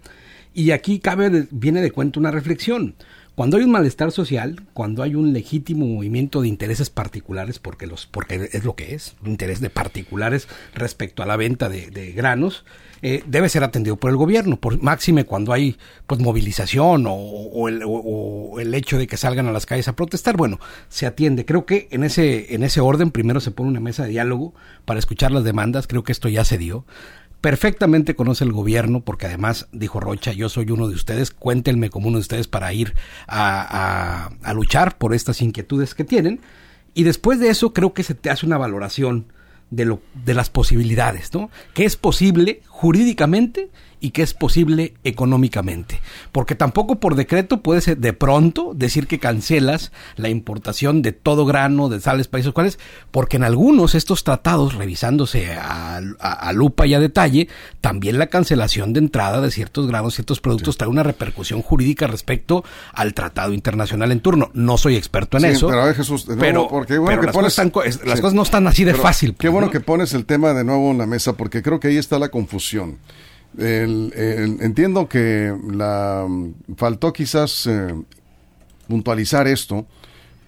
Y 0.53 0.71
aquí 0.71 0.99
cabe, 0.99 1.47
viene 1.51 1.81
de 1.81 1.91
cuenta 1.91 2.19
una 2.19 2.31
reflexión. 2.31 2.95
Cuando 3.41 3.57
hay 3.57 3.63
un 3.63 3.71
malestar 3.71 4.11
social, 4.11 4.61
cuando 4.73 5.01
hay 5.01 5.15
un 5.15 5.33
legítimo 5.33 5.87
movimiento 5.87 6.43
de 6.43 6.47
intereses 6.47 6.91
particulares, 6.91 7.57
porque 7.57 7.87
los, 7.87 8.05
porque 8.05 8.51
es 8.53 8.63
lo 8.63 8.75
que 8.75 8.93
es, 8.93 9.15
un 9.23 9.31
interés 9.31 9.59
de 9.61 9.71
particulares 9.71 10.47
respecto 10.75 11.23
a 11.23 11.25
la 11.25 11.37
venta 11.37 11.67
de 11.67 12.13
granos, 12.15 12.63
eh, 13.03 13.23
debe 13.25 13.49
ser 13.49 13.63
atendido 13.63 13.95
por 13.95 14.11
el 14.11 14.17
gobierno, 14.17 14.57
por 14.57 14.79
máxime 14.81 15.25
cuando 15.25 15.53
hay 15.53 15.77
pues 16.05 16.19
movilización 16.19 17.05
o, 17.07 17.67
el, 18.59 18.73
hecho 18.75 18.99
de 18.99 19.07
que 19.07 19.17
salgan 19.17 19.47
a 19.47 19.51
las 19.51 19.65
calles 19.65 19.87
a 19.87 19.95
protestar, 19.95 20.37
bueno, 20.37 20.59
se 20.87 21.07
atiende. 21.07 21.45
Creo 21.45 21.65
que 21.65 21.87
en 21.91 22.03
ese, 22.03 22.53
en 22.53 22.63
ese 22.63 22.79
orden 22.79 23.09
primero 23.09 23.39
se 23.39 23.49
pone 23.49 23.69
una 23.69 23.79
mesa 23.79 24.03
de 24.03 24.09
diálogo 24.09 24.53
para 24.85 24.99
escuchar 24.99 25.31
las 25.31 25.43
demandas, 25.43 25.87
creo 25.87 26.03
que 26.03 26.11
esto 26.11 26.29
ya 26.29 26.45
se 26.45 26.59
dio. 26.59 26.85
Perfectamente 27.41 28.15
conoce 28.15 28.43
el 28.43 28.51
gobierno, 28.51 29.01
porque 29.01 29.25
además 29.25 29.67
dijo 29.71 29.99
Rocha, 29.99 30.31
yo 30.31 30.47
soy 30.47 30.69
uno 30.69 30.87
de 30.87 30.93
ustedes, 30.93 31.31
cuéntenme 31.31 31.89
como 31.89 32.07
uno 32.07 32.17
de 32.17 32.21
ustedes 32.21 32.47
para 32.47 32.71
ir 32.71 32.93
a, 33.27 34.27
a, 34.29 34.49
a 34.49 34.53
luchar 34.53 34.97
por 34.97 35.13
estas 35.13 35.41
inquietudes 35.41 35.95
que 35.95 36.03
tienen. 36.03 36.39
Y 36.93 37.03
después 37.03 37.39
de 37.39 37.49
eso 37.49 37.73
creo 37.73 37.93
que 37.93 38.03
se 38.03 38.13
te 38.13 38.29
hace 38.29 38.45
una 38.45 38.57
valoración 38.57 39.25
de, 39.71 39.85
lo, 39.85 40.01
de 40.25 40.33
las 40.33 40.49
posibilidades, 40.49 41.33
¿no? 41.33 41.49
¿Qué 41.73 41.85
es 41.85 41.95
posible 41.95 42.61
jurídicamente 42.81 43.69
y 43.99 44.09
qué 44.09 44.23
es 44.23 44.33
posible 44.33 44.95
económicamente. 45.03 46.01
Porque 46.31 46.55
tampoco 46.55 46.99
por 46.99 47.13
decreto 47.15 47.61
puedes 47.61 47.85
de 47.85 48.13
pronto 48.13 48.73
decir 48.75 49.05
que 49.05 49.19
cancelas 49.19 49.91
la 50.15 50.29
importación 50.29 51.03
de 51.03 51.11
todo 51.11 51.45
grano 51.45 51.87
de 51.87 51.99
tales 51.99 52.27
países 52.27 52.51
cuales, 52.51 52.79
porque 53.11 53.37
en 53.37 53.43
algunos 53.43 53.93
estos 53.93 54.23
tratados, 54.23 54.73
revisándose 54.73 55.53
a, 55.53 56.01
lupa 56.53 56.87
y 56.87 56.95
a 56.95 56.99
detalle, 56.99 57.47
también 57.79 58.17
la 58.17 58.27
cancelación 58.27 58.93
de 58.93 58.99
entrada 58.99 59.39
de 59.41 59.51
ciertos 59.51 59.87
granos, 59.87 60.15
ciertos 60.15 60.41
productos 60.41 60.77
trae 60.77 60.89
una 60.89 61.03
repercusión 61.03 61.61
jurídica 61.61 62.07
respecto 62.07 62.65
al 62.93 63.13
tratado 63.13 63.53
internacional 63.53 64.11
en 64.11 64.21
turno. 64.21 64.49
No 64.55 64.79
soy 64.79 64.95
experto 64.95 65.37
en 65.37 65.45
eso. 65.45 65.67
Pero, 65.67 65.93
Jesús, 65.93 66.25
pero, 66.39 66.67
porque, 66.67 66.97
bueno, 66.97 67.21
las, 67.21 67.31
cosas 67.31 68.03
las 68.03 68.19
cosas 68.19 68.33
no 68.33 68.41
están 68.41 68.65
así 68.65 68.83
de 68.83 68.95
fácil. 68.95 69.35
Qué 69.37 69.49
bueno 69.49 69.69
que 69.69 69.79
pones 69.79 70.13
el 70.13 70.25
tema 70.25 70.55
de 70.55 70.63
nuevo 70.63 70.89
en 70.89 70.97
la 70.97 71.05
mesa, 71.05 71.33
porque 71.33 71.61
creo 71.61 71.79
que 71.79 71.89
ahí 71.89 71.97
está 71.97 72.17
la 72.17 72.29
confusión. 72.29 72.70
Entiendo 73.57 75.09
que 75.09 75.53
la 75.71 76.27
faltó 76.77 77.11
quizás 77.11 77.67
eh, 77.67 77.93
puntualizar 78.87 79.47
esto, 79.47 79.85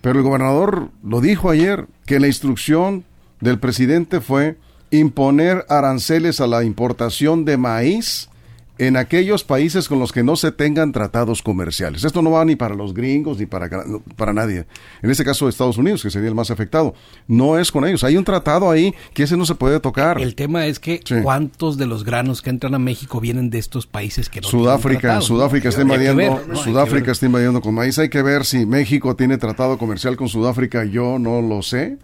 pero 0.01 0.19
el 0.19 0.25
gobernador 0.25 0.89
lo 1.03 1.21
dijo 1.21 1.49
ayer, 1.49 1.87
que 2.05 2.19
la 2.19 2.27
instrucción 2.27 3.03
del 3.41 3.59
presidente 3.59 4.21
fue 4.21 4.57
imponer 4.91 5.65
aranceles 5.69 6.39
a 6.39 6.47
la 6.47 6.63
importación 6.63 7.45
de 7.45 7.57
maíz 7.57 8.29
en 8.77 8.97
aquellos 8.97 9.43
países 9.43 9.87
con 9.87 9.99
los 9.99 10.11
que 10.11 10.23
no 10.23 10.35
se 10.35 10.51
tengan 10.51 10.91
tratados 10.91 11.41
comerciales. 11.41 12.03
Esto 12.03 12.21
no 12.21 12.31
va 12.31 12.43
ni 12.43 12.55
para 12.55 12.73
los 12.73 12.93
gringos 12.93 13.37
ni 13.37 13.45
para, 13.45 13.69
para 14.15 14.33
nadie. 14.33 14.65
En 15.01 15.11
este 15.11 15.23
caso 15.23 15.47
Estados 15.47 15.77
Unidos, 15.77 16.01
que 16.01 16.09
sería 16.09 16.29
el 16.29 16.35
más 16.35 16.49
afectado. 16.49 16.95
No 17.27 17.59
es 17.59 17.71
con 17.71 17.85
ellos. 17.85 18.03
Hay 18.03 18.17
un 18.17 18.23
tratado 18.23 18.71
ahí 18.71 18.93
que 19.13 19.23
ese 19.23 19.37
no 19.37 19.45
se 19.45 19.55
puede 19.55 19.79
tocar. 19.79 20.19
El 20.19 20.35
tema 20.35 20.65
es 20.65 20.79
que 20.79 21.01
cuántos 21.21 21.77
de 21.77 21.85
los 21.85 22.03
granos 22.03 22.41
que 22.41 22.49
entran 22.49 22.73
a 22.73 22.79
México 22.79 23.19
vienen 23.19 23.49
de 23.49 23.59
estos 23.59 23.85
países 23.85 24.29
que 24.29 24.41
no 24.41 24.47
Sudáfrica, 24.47 25.21
Sudáfrica 25.21 25.69
está 25.69 25.83
invadiendo, 25.83 26.41
Sudáfrica 26.55 27.11
está 27.11 27.27
invadiendo 27.27 27.61
con 27.61 27.75
maíz. 27.75 27.99
Hay 27.99 28.09
que 28.09 28.23
ver 28.23 28.45
si 28.45 28.65
México 28.65 29.15
tiene 29.15 29.37
tratado 29.37 29.77
comercial 29.77 30.17
con 30.17 30.29
Sudáfrica. 30.29 30.83
Yo 30.85 31.19
no 31.19 31.41
lo 31.41 31.61
sé. 31.61 31.97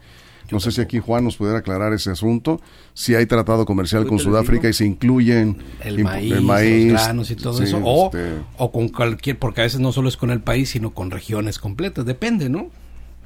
No 0.51 0.59
sé 0.59 0.71
si 0.71 0.81
aquí 0.81 0.99
Juan 0.99 1.23
nos 1.23 1.37
pudiera 1.37 1.59
aclarar 1.59 1.93
ese 1.93 2.11
asunto, 2.11 2.61
si 2.93 3.15
hay 3.15 3.25
tratado 3.25 3.65
comercial 3.65 4.05
con 4.07 4.19
Sudáfrica 4.19 4.69
y 4.69 4.73
se 4.73 4.85
incluyen 4.85 5.57
el 5.83 6.03
maíz, 6.03 6.91
los 6.91 7.03
granos 7.03 7.31
y 7.31 7.35
todo 7.35 7.61
eso, 7.61 7.79
o, 7.83 8.07
este 8.07 8.33
o 8.57 8.71
con 8.71 8.89
cualquier, 8.89 9.37
porque 9.37 9.61
a 9.61 9.63
veces 9.65 9.79
no 9.79 9.91
solo 9.91 10.09
es 10.09 10.17
con 10.17 10.31
el 10.31 10.41
país, 10.41 10.69
sino 10.69 10.91
con 10.91 11.11
regiones 11.11 11.59
completas, 11.59 12.05
depende, 12.05 12.49
¿no? 12.49 12.69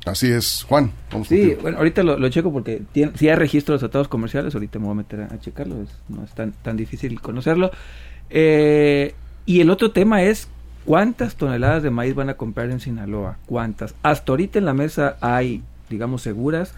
Así 0.06 0.30
es, 0.30 0.66
Juan. 0.68 0.92
Vamos 1.12 1.30
sí, 1.30 1.56
bueno, 1.62 1.78
ahorita 1.78 2.04
lo, 2.04 2.30
checo 2.30 2.52
porque 2.52 2.82
si 2.94 3.30
hay 3.30 3.36
registro 3.36 3.74
de 3.74 3.80
tratados 3.80 4.10
comerciales, 4.10 4.54
ahorita 4.54 4.80
me 4.80 4.86
voy 4.86 4.92
a 4.92 4.96
meter 4.96 5.22
a, 5.22 5.40
checarlo, 5.40 5.76
no 6.10 6.24
es 6.24 6.32
tan, 6.34 6.52
tan 6.52 6.76
difícil 6.76 7.22
conocerlo. 7.22 7.72
Eh, 8.30 9.16
y 9.46 9.62
el 9.62 9.70
otro 9.70 9.92
tema 9.92 10.24
es 10.24 10.50
cuántas 10.86 11.36
toneladas 11.36 11.84
de 11.84 11.90
maíz 11.90 12.16
van 12.16 12.30
a 12.30 12.34
comprar 12.36 12.70
en 12.70 12.80
Sinaloa, 12.80 13.38
cuántas. 13.46 13.96
Hasta 14.04 14.32
ahorita 14.34 14.60
en 14.60 14.66
la 14.66 14.74
mesa 14.74 15.18
hay, 15.22 15.62
digamos, 15.90 16.22
seguras 16.22 16.76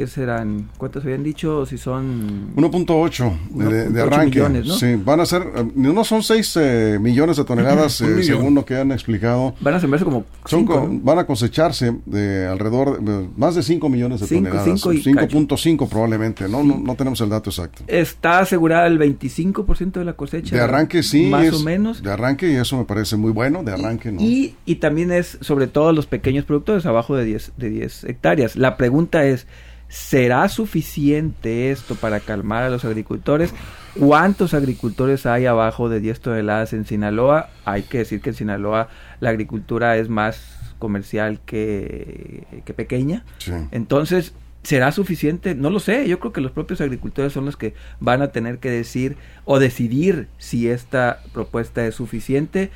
¿qué 0.00 0.06
serán? 0.06 0.70
¿Cuántos 0.78 1.04
habían 1.04 1.22
dicho? 1.22 1.66
Si 1.66 1.76
son... 1.76 2.56
1.8 2.56 3.90
de, 3.92 4.00
arranque. 4.00 4.38
Millones, 4.38 4.66
¿no? 4.66 4.74
Sí, 4.74 4.94
van 4.94 5.20
a 5.20 5.26
ser, 5.26 5.42
eh, 5.42 5.70
no 5.74 6.04
son 6.04 6.22
6 6.22 6.56
eh, 6.56 6.98
millones 6.98 7.36
de 7.36 7.44
toneladas, 7.44 8.00
eh, 8.00 8.22
según 8.22 8.54
lo 8.54 8.64
que 8.64 8.76
han 8.76 8.92
explicado. 8.92 9.54
Van 9.60 9.74
a 9.74 9.80
sembrarse 9.80 10.06
como... 10.06 10.24
Son 10.46 11.04
Van 11.04 11.18
a 11.18 11.26
cosecharse 11.26 11.94
de 12.06 12.46
alrededor, 12.46 12.98
de, 13.02 13.28
más 13.36 13.54
de 13.56 13.62
5 13.62 13.90
millones 13.90 14.20
de 14.20 14.28
toneladas. 14.28 14.66
5.5 14.66 15.86
probablemente, 15.86 16.48
¿no? 16.48 16.64
¿no? 16.64 16.78
No 16.78 16.94
tenemos 16.94 17.20
el 17.20 17.28
dato 17.28 17.50
exacto. 17.50 17.84
Está 17.86 18.38
asegurada 18.38 18.86
el 18.86 18.98
25% 18.98 19.92
de 19.92 20.04
la 20.06 20.14
cosecha. 20.14 20.56
De 20.56 20.62
arranque 20.62 21.02
sí. 21.02 21.26
Más 21.26 21.52
o 21.52 21.60
menos. 21.60 22.02
De 22.02 22.10
arranque 22.10 22.50
y 22.50 22.54
eso 22.54 22.78
me 22.78 22.86
parece 22.86 23.16
muy 23.16 23.32
bueno, 23.32 23.62
de 23.62 23.72
arranque, 23.72 24.12
¿no? 24.12 24.22
Y, 24.22 24.54
y 24.64 24.76
también 24.76 25.12
es 25.12 25.36
sobre 25.42 25.66
todo 25.66 25.92
los 25.92 26.06
pequeños 26.06 26.46
productores, 26.46 26.86
abajo 26.86 27.16
de 27.16 27.26
10, 27.26 27.52
de 27.58 27.68
10 27.68 28.04
hectáreas. 28.04 28.56
La 28.56 28.78
pregunta 28.78 29.26
es, 29.26 29.46
¿será 29.90 30.48
suficiente 30.48 31.72
esto 31.72 31.96
para 31.96 32.20
calmar 32.20 32.62
a 32.62 32.70
los 32.70 32.84
agricultores? 32.84 33.52
¿Cuántos 33.98 34.54
agricultores 34.54 35.26
hay 35.26 35.46
abajo 35.46 35.88
de 35.88 36.00
10 36.00 36.20
toneladas 36.20 36.72
en 36.72 36.86
Sinaloa? 36.86 37.50
Hay 37.64 37.82
que 37.82 37.98
decir 37.98 38.20
que 38.20 38.30
en 38.30 38.36
Sinaloa 38.36 38.88
la 39.18 39.30
agricultura 39.30 39.96
es 39.96 40.08
más 40.08 40.58
comercial 40.78 41.40
que, 41.44 42.62
que 42.64 42.72
pequeña. 42.72 43.24
Entonces, 43.72 44.32
¿será 44.62 44.92
suficiente? 44.92 45.56
No 45.56 45.70
lo 45.70 45.80
sé. 45.80 46.08
Yo 46.08 46.20
creo 46.20 46.32
que 46.32 46.40
los 46.40 46.52
propios 46.52 46.80
agricultores 46.80 47.32
son 47.32 47.44
los 47.44 47.56
que 47.56 47.74
van 47.98 48.22
a 48.22 48.28
tener 48.28 48.58
que 48.58 48.70
decir 48.70 49.16
o 49.44 49.58
decidir 49.58 50.28
si 50.38 50.68
esta 50.68 51.20
propuesta 51.32 51.84
es 51.84 51.96
suficiente. 51.96 52.70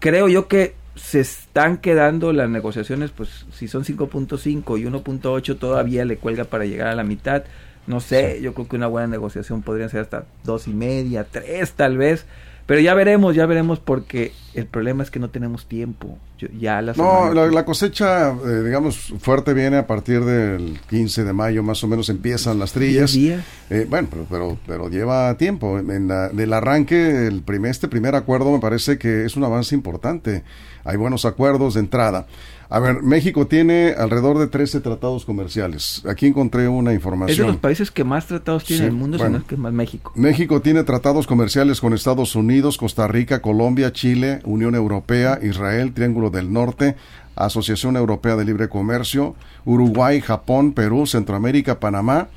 Creo 0.00 0.28
yo 0.28 0.48
que 0.48 0.74
se 0.96 1.20
están 1.20 1.78
quedando 1.78 2.32
las 2.32 2.48
negociaciones, 2.48 3.10
pues 3.10 3.46
si 3.52 3.68
son 3.68 3.84
5.5 3.84 4.80
y 4.80 4.84
1.8 4.84 5.58
todavía 5.58 6.04
le 6.04 6.16
cuelga 6.16 6.44
para 6.44 6.64
llegar 6.64 6.88
a 6.88 6.94
la 6.94 7.04
mitad. 7.04 7.44
No 7.86 8.00
sé, 8.00 8.40
yo 8.42 8.54
creo 8.54 8.66
que 8.66 8.76
una 8.76 8.88
buena 8.88 9.06
negociación 9.06 9.62
podría 9.62 9.88
ser 9.88 10.00
hasta 10.00 10.24
dos 10.42 10.66
y 10.66 10.72
media, 10.72 11.24
tres 11.24 11.72
tal 11.72 11.98
vez. 11.98 12.26
Pero 12.66 12.80
ya 12.80 12.94
veremos, 12.94 13.36
ya 13.36 13.46
veremos 13.46 13.78
porque 13.78 14.32
el 14.54 14.66
problema 14.66 15.04
es 15.04 15.10
que 15.12 15.20
no 15.20 15.30
tenemos 15.30 15.66
tiempo. 15.66 16.18
ya 16.58 16.82
la 16.82 16.94
no, 16.94 17.32
la, 17.32 17.64
cosecha, 17.64 18.30
eh, 18.30 18.62
digamos, 18.64 19.14
fuerte 19.20 19.54
viene 19.54 19.76
a 19.76 19.86
partir 19.86 20.24
del 20.24 20.80
15 20.90 21.22
de 21.22 21.32
mayo, 21.32 21.62
más 21.62 21.84
o 21.84 21.86
menos 21.86 22.08
empiezan 22.08 22.58
las 22.58 22.72
trillas. 22.72 23.14
Eh, 23.14 23.86
bueno, 23.88 24.08
pero, 24.28 24.58
pero, 24.66 24.88
lleva 24.90 25.36
tiempo. 25.36 25.78
En 25.78 26.08
la, 26.08 26.28
del 26.30 26.52
arranque, 26.52 27.28
el 27.28 27.42
primer, 27.42 27.70
este 27.70 27.86
primer 27.86 28.16
acuerdo 28.16 28.50
me 28.50 28.58
parece 28.58 28.98
que 28.98 29.24
es 29.24 29.36
un 29.36 29.44
avance 29.44 29.74
importante. 29.74 30.42
Hay 30.84 30.96
buenos 30.96 31.24
acuerdos 31.24 31.74
de 31.74 31.80
entrada. 31.80 32.26
A 32.68 32.80
ver, 32.80 33.02
México 33.02 33.46
tiene 33.46 33.94
alrededor 33.96 34.38
de 34.38 34.48
13 34.48 34.80
tratados 34.80 35.24
comerciales. 35.24 36.02
Aquí 36.08 36.26
encontré 36.26 36.66
una 36.68 36.92
información. 36.92 37.30
Es 37.30 37.38
de 37.38 37.44
los 37.44 37.56
países 37.56 37.90
que 37.90 38.02
más 38.02 38.26
tratados 38.26 38.64
tiene 38.64 38.84
en 38.84 38.88
el 38.90 38.96
mundo, 38.96 39.18
sino 39.18 39.46
que 39.46 39.56
más 39.56 39.72
México. 39.72 40.12
México 40.16 40.60
tiene 40.60 40.82
tratados 40.82 41.26
comerciales 41.26 41.80
con 41.80 41.92
Estados 41.92 42.34
Unidos, 42.34 42.76
Costa 42.76 43.06
Rica, 43.06 43.40
Colombia, 43.40 43.92
Chile, 43.92 44.40
Unión 44.44 44.74
Europea, 44.74 45.38
Israel, 45.42 45.92
Triángulo 45.94 46.30
del 46.30 46.52
Norte, 46.52 46.96
Asociación 47.36 47.96
Europea 47.96 48.34
de 48.34 48.44
Libre 48.44 48.68
Comercio, 48.68 49.36
Uruguay, 49.64 50.20
Japón, 50.20 50.72
Perú, 50.72 51.06
Centroamérica, 51.06 51.78
Panamá 51.78 52.28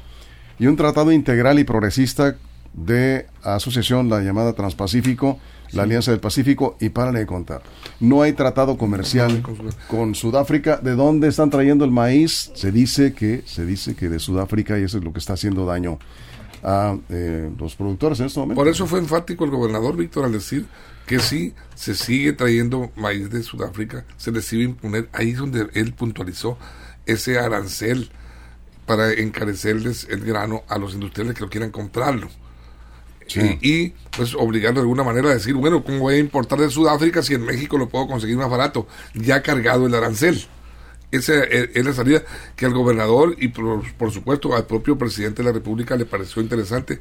y 0.59 0.67
un 0.67 0.75
tratado 0.75 1.11
integral 1.11 1.57
y 1.57 1.63
progresista 1.63 2.35
de 2.73 3.25
asociación, 3.41 4.09
la 4.09 4.21
llamada 4.21 4.53
Transpacífico, 4.53 5.39
la 5.71 5.83
Alianza 5.83 6.11
del 6.11 6.19
Pacífico, 6.19 6.77
y 6.79 6.89
para 6.89 7.11
de 7.11 7.25
contar. 7.25 7.61
No 7.99 8.21
hay 8.21 8.33
tratado 8.33 8.77
comercial 8.77 9.43
con 9.87 10.15
Sudáfrica. 10.15 10.77
¿De 10.77 10.95
dónde 10.95 11.27
están 11.27 11.49
trayendo 11.49 11.85
el 11.85 11.91
maíz? 11.91 12.51
Se 12.55 12.71
dice 12.71 13.13
que, 13.13 13.43
se 13.45 13.65
dice 13.65 13.95
que 13.95 14.09
de 14.09 14.19
Sudáfrica 14.19 14.79
y 14.79 14.83
eso 14.83 14.97
es 14.97 15.03
lo 15.03 15.13
que 15.13 15.19
está 15.19 15.33
haciendo 15.33 15.65
daño 15.65 15.99
a 16.63 16.97
eh, 17.09 17.49
los 17.57 17.75
productores 17.75 18.19
en 18.19 18.27
este 18.27 18.39
momento. 18.39 18.59
Por 18.59 18.67
eso 18.67 18.85
fue 18.85 18.99
enfático 18.99 19.45
el 19.45 19.51
gobernador 19.51 19.95
Víctor 19.95 20.25
al 20.25 20.31
decir 20.31 20.65
que 21.05 21.19
si 21.19 21.53
se 21.75 21.95
sigue 21.95 22.33
trayendo 22.33 22.91
maíz 22.95 23.29
de 23.29 23.41
Sudáfrica, 23.43 24.05
se 24.17 24.31
les 24.31 24.51
iba 24.53 24.61
a 24.61 24.65
imponer, 24.65 25.09
ahí 25.13 25.31
es 25.31 25.37
donde 25.37 25.67
él 25.73 25.93
puntualizó 25.93 26.57
ese 27.05 27.39
arancel 27.39 28.11
para 28.85 29.11
encarecerles 29.13 30.07
el 30.09 30.23
grano 30.23 30.63
a 30.67 30.77
los 30.77 30.93
industriales 30.93 31.35
que 31.35 31.41
lo 31.41 31.49
quieran 31.49 31.71
comprarlo. 31.71 32.29
Y, 33.61 33.93
pues 34.15 34.33
obligarlo 34.35 34.79
de 34.79 34.83
alguna 34.83 35.03
manera 35.03 35.29
a 35.29 35.33
decir, 35.33 35.53
bueno, 35.53 35.83
¿cómo 35.83 35.99
voy 35.99 36.15
a 36.15 36.19
importar 36.19 36.59
de 36.59 36.69
Sudáfrica 36.69 37.21
si 37.21 37.35
en 37.35 37.45
México 37.45 37.77
lo 37.77 37.89
puedo 37.89 38.07
conseguir 38.07 38.37
más 38.37 38.49
barato? 38.49 38.87
Ya 39.13 39.41
cargado 39.41 39.85
el 39.87 39.95
arancel. 39.95 40.47
Esa 41.11 41.43
es 41.43 41.83
la 41.83 41.93
salida 41.93 42.23
que 42.55 42.67
al 42.67 42.73
gobernador 42.73 43.35
y 43.39 43.47
por, 43.47 44.11
supuesto 44.11 44.55
al 44.55 44.67
propio 44.67 44.95
presidente 44.95 45.41
de 45.41 45.49
la 45.49 45.53
República 45.53 45.95
le 45.95 46.05
pareció 46.05 46.39
interesante 46.39 46.99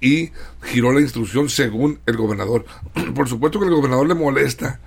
y 0.00 0.30
giró 0.62 0.92
la 0.92 1.02
instrucción 1.02 1.50
según 1.50 1.98
el 2.06 2.16
gobernador. 2.16 2.64
por 3.14 3.28
supuesto 3.28 3.60
que 3.60 3.66
el 3.66 3.74
gobernador 3.74 4.08
le 4.08 4.14
molesta 4.14 4.80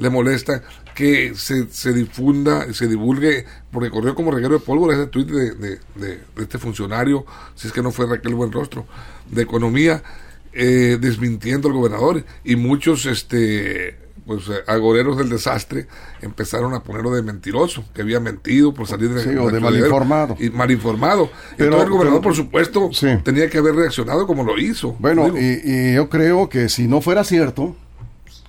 le 0.00 0.08
molesta 0.08 0.62
que 0.94 1.34
se, 1.34 1.68
se 1.70 1.92
difunda, 1.92 2.72
se 2.72 2.88
divulgue, 2.88 3.44
porque 3.70 3.90
corrió 3.90 4.14
como 4.14 4.30
reguero 4.30 4.54
de 4.54 4.60
pólvora 4.60 4.94
ese 4.96 5.06
tuit 5.06 5.28
de, 5.28 5.54
de, 5.54 5.78
de, 5.94 6.20
este 6.38 6.58
funcionario, 6.58 7.26
si 7.54 7.68
es 7.68 7.72
que 7.72 7.82
no 7.82 7.92
fue 7.92 8.06
Raquel 8.06 8.34
Buenrostro, 8.34 8.86
de 9.30 9.42
Economía, 9.42 10.02
eh, 10.54 10.96
desmintiendo 10.98 11.68
al 11.68 11.74
gobernador 11.74 12.24
y 12.44 12.56
muchos 12.56 13.04
este 13.06 13.98
pues 14.26 14.48
eh, 14.48 14.62
agoreros 14.66 15.18
del 15.18 15.28
desastre 15.28 15.86
empezaron 16.22 16.72
a 16.72 16.82
ponerlo 16.82 17.10
de 17.10 17.22
mentiroso, 17.22 17.84
que 17.94 18.00
había 18.00 18.20
mentido 18.20 18.72
por 18.72 18.86
salir 18.86 19.10
de, 19.10 19.22
sí, 19.22 19.36
o 19.36 19.50
de 19.50 19.60
mal 19.60 19.76
informado. 19.76 20.36
Y 20.40 20.48
mal 20.48 20.70
informado. 20.70 21.30
Pero, 21.56 21.82
el 21.82 21.90
gobernador, 21.90 22.22
por 22.22 22.34
supuesto, 22.34 22.90
tenía 23.22 23.50
que 23.50 23.58
haber 23.58 23.74
reaccionado 23.74 24.26
como 24.26 24.44
lo 24.44 24.58
hizo. 24.58 24.96
Bueno, 24.98 25.36
y, 25.36 25.60
y, 25.62 25.94
yo 25.94 26.08
creo 26.08 26.48
que 26.48 26.68
si 26.68 26.88
no 26.88 27.00
fuera 27.00 27.24
cierto, 27.24 27.76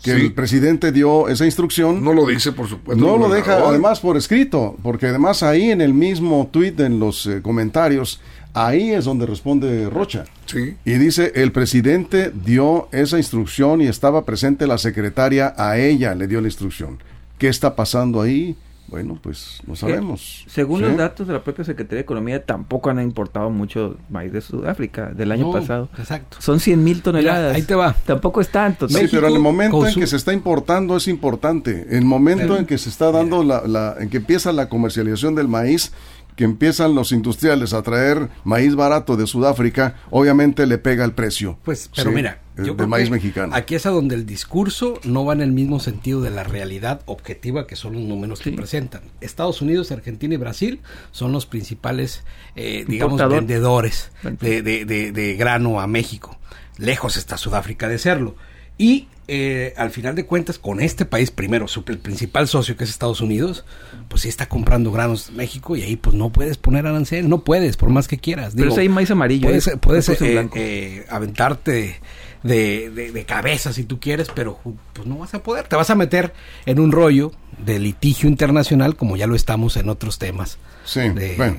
que 0.04 0.12
el 0.12 0.34
presidente 0.34 0.92
dio 0.92 1.28
esa 1.28 1.46
instrucción. 1.46 2.04
No 2.04 2.14
lo 2.14 2.26
dice, 2.26 2.52
por 2.52 2.68
supuesto. 2.68 3.04
No 3.04 3.18
lo 3.18 3.30
deja, 3.30 3.58
además, 3.58 4.00
por 4.00 4.18
escrito, 4.18 4.76
porque 4.82 5.08
además 5.08 5.44
ahí 5.44 5.72
en 5.72 5.82
el 5.82 5.94
mismo 5.94 6.50
tuit, 6.52 6.80
en 6.80 7.00
los 7.00 7.28
eh, 7.28 7.42
comentarios, 7.42 8.20
ahí 8.54 8.92
es 8.92 9.06
donde 9.06 9.26
responde 9.26 9.90
Rocha. 9.90 10.26
Sí. 10.46 10.76
Y 10.86 10.94
dice, 10.94 11.32
el 11.36 11.52
presidente 11.52 12.32
dio 12.34 12.90
esa 12.92 13.18
instrucción 13.18 13.82
y 13.82 13.88
estaba 13.88 14.26
presente 14.26 14.68
la 14.68 14.78
secretaria, 14.78 15.54
a 15.58 15.78
ella 15.78 16.16
le 16.16 16.28
dio 16.28 16.42
la 16.42 16.48
instrucción. 16.48 17.00
¿Qué 17.38 17.48
está 17.48 17.76
pasando 17.76 18.22
ahí? 18.22 18.56
Bueno, 18.92 19.18
pues 19.24 19.62
no 19.66 19.76
sabemos. 19.78 20.44
según 20.48 20.82
los 20.82 20.98
datos 20.98 21.26
de 21.26 21.32
la 21.32 21.42
propia 21.42 21.64
Secretaría 21.64 22.00
de 22.00 22.02
Economía, 22.02 22.46
tampoco 22.46 22.90
han 22.90 23.00
importado 23.00 23.50
mucho 23.50 23.96
maíz 24.10 24.34
de 24.34 24.42
Sudáfrica 24.42 25.12
del 25.12 25.32
año 25.32 25.50
pasado. 25.50 25.88
Exacto. 25.98 26.38
Son 26.42 26.60
100 26.60 26.84
mil 26.84 27.02
toneladas. 27.02 27.56
ahí 27.56 27.62
te 27.62 27.74
va. 27.74 27.96
Tampoco 28.06 28.42
es 28.42 28.50
tanto. 28.50 28.90
Sí, 28.90 29.08
pero 29.10 29.30
en 29.30 29.34
el 29.36 29.40
momento 29.40 29.88
en 29.88 29.96
que 29.96 30.08
se 30.08 30.18
está 30.18 30.34
importando 30.34 30.98
es 30.98 31.08
importante. 31.08 31.88
En 31.90 32.00
el 32.00 32.06
momento 32.06 32.58
en 32.58 32.66
que 32.66 32.78
se 32.78 32.90
está 32.90 33.14
dando 33.14 33.46
la, 33.46 33.66
la, 33.66 33.96
en 33.98 34.10
que 34.10 34.18
empieza 34.18 34.52
la 34.52 34.68
comercialización 34.68 35.36
del 35.36 35.48
maíz, 35.48 35.94
que 36.42 36.46
empiezan 36.46 36.96
los 36.96 37.12
industriales 37.12 37.72
a 37.72 37.84
traer 37.84 38.30
maíz 38.46 38.74
barato 38.74 39.16
de 39.16 39.28
Sudáfrica, 39.28 39.98
obviamente 40.10 40.66
le 40.66 40.80
pega 40.80 41.06
el 41.06 41.12
precio. 41.14 41.60
Pues, 41.64 41.92
pero 41.96 42.12
mira, 42.12 42.42
yo 42.58 42.74
de 42.74 42.88
maíz 42.88 43.12
mexicano. 43.12 43.54
Aquí 43.54 43.76
es 43.76 43.86
a 43.86 43.92
donde 43.92 44.16
el 44.16 44.26
discurso 44.26 45.00
no 45.04 45.24
va 45.24 45.34
en 45.34 45.42
el 45.42 45.52
mismo 45.52 45.80
sentido 45.80 46.20
de 46.20 46.32
la 46.32 46.44
realidad 46.44 47.02
objetiva 47.06 47.68
que 47.68 47.76
son 47.76 47.94
los 47.94 48.02
números 48.02 48.40
que 48.40 48.54
presentan. 48.54 49.04
Estados 49.22 49.62
Unidos, 49.62 49.92
Argentina 49.92 50.34
y 50.34 50.38
Brasil 50.38 50.80
son 51.12 51.32
los 51.32 51.46
principales, 51.46 52.24
eh, 52.56 52.86
digamos, 52.88 53.22
vendedores 53.30 54.12
de, 54.24 54.64
de, 54.64 55.12
de 55.12 55.36
grano 55.36 55.80
a 55.80 55.86
México. 55.86 56.40
Lejos 56.80 57.18
está 57.18 57.38
Sudáfrica 57.38 57.88
de 57.88 58.00
serlo. 58.00 58.36
Y 58.82 59.08
eh, 59.28 59.76
al 59.78 59.92
final 59.92 60.16
de 60.16 60.26
cuentas, 60.26 60.58
con 60.58 60.82
este 60.82 61.06
país, 61.06 61.30
primero, 61.30 61.68
su, 61.68 61.84
el 61.86 62.00
principal 62.00 62.48
socio 62.48 62.76
que 62.76 62.84
es 62.84 62.90
Estados 62.90 63.22
Unidos, 63.22 63.64
pues 64.08 64.24
sí 64.24 64.28
está 64.28 64.50
comprando 64.50 64.92
granos 64.92 65.32
México 65.32 65.76
y 65.76 65.84
ahí 65.84 65.98
pues 65.98 66.16
no 66.16 66.32
puedes 66.32 66.58
poner 66.58 66.88
arancel, 66.88 67.30
no 67.30 67.44
puedes, 67.44 67.78
por 67.78 67.90
más 67.90 68.08
que 68.08 68.18
quieras. 68.18 68.54
Pero 68.56 68.76
hay 68.76 68.90
maíz 68.90 69.12
amarillo. 69.12 69.50
Puedes, 69.50 69.68
¿eh? 69.68 69.78
puedes 69.78 70.10
eh, 70.10 70.50
eh, 70.56 71.06
aventarte 71.12 72.02
de, 72.42 72.90
de, 72.90 73.26
cabeza 73.26 73.72
si 73.72 73.84
tú 73.84 74.00
quieres, 74.00 74.30
pero 74.34 74.58
pues 74.94 75.08
no 75.08 75.20
vas 75.20 75.36
a 75.36 75.44
poder. 75.44 75.68
Te 75.68 75.76
vas 75.76 75.92
a 75.92 75.96
meter 75.96 76.34
en 76.66 76.80
un 76.80 76.92
rollo 76.92 77.34
de 77.64 77.78
litigio 77.78 78.28
internacional 78.28 78.96
como 78.96 79.16
ya 79.16 79.28
lo 79.28 79.36
estamos 79.36 79.78
en 79.78 79.90
otros 79.90 80.18
temas. 80.18 80.58
Sí, 80.86 81.02
bueno. 81.38 81.58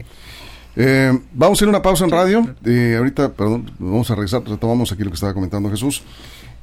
vamos 1.35 1.61
a 1.61 1.64
ir 1.64 1.68
a 1.68 1.70
una 1.70 1.82
pausa 1.82 2.04
en 2.04 2.11
radio. 2.11 2.56
ahorita, 2.98 3.32
perdón, 3.35 3.70
vamos 3.78 4.11
a 4.11 4.16
regresar, 4.16 4.42
retomamos 4.42 4.90
aquí 4.90 5.04
lo 5.04 5.11
que 5.11 5.14
estaba 5.14 5.32
comentando 5.32 5.70
Jesús. 5.70 6.02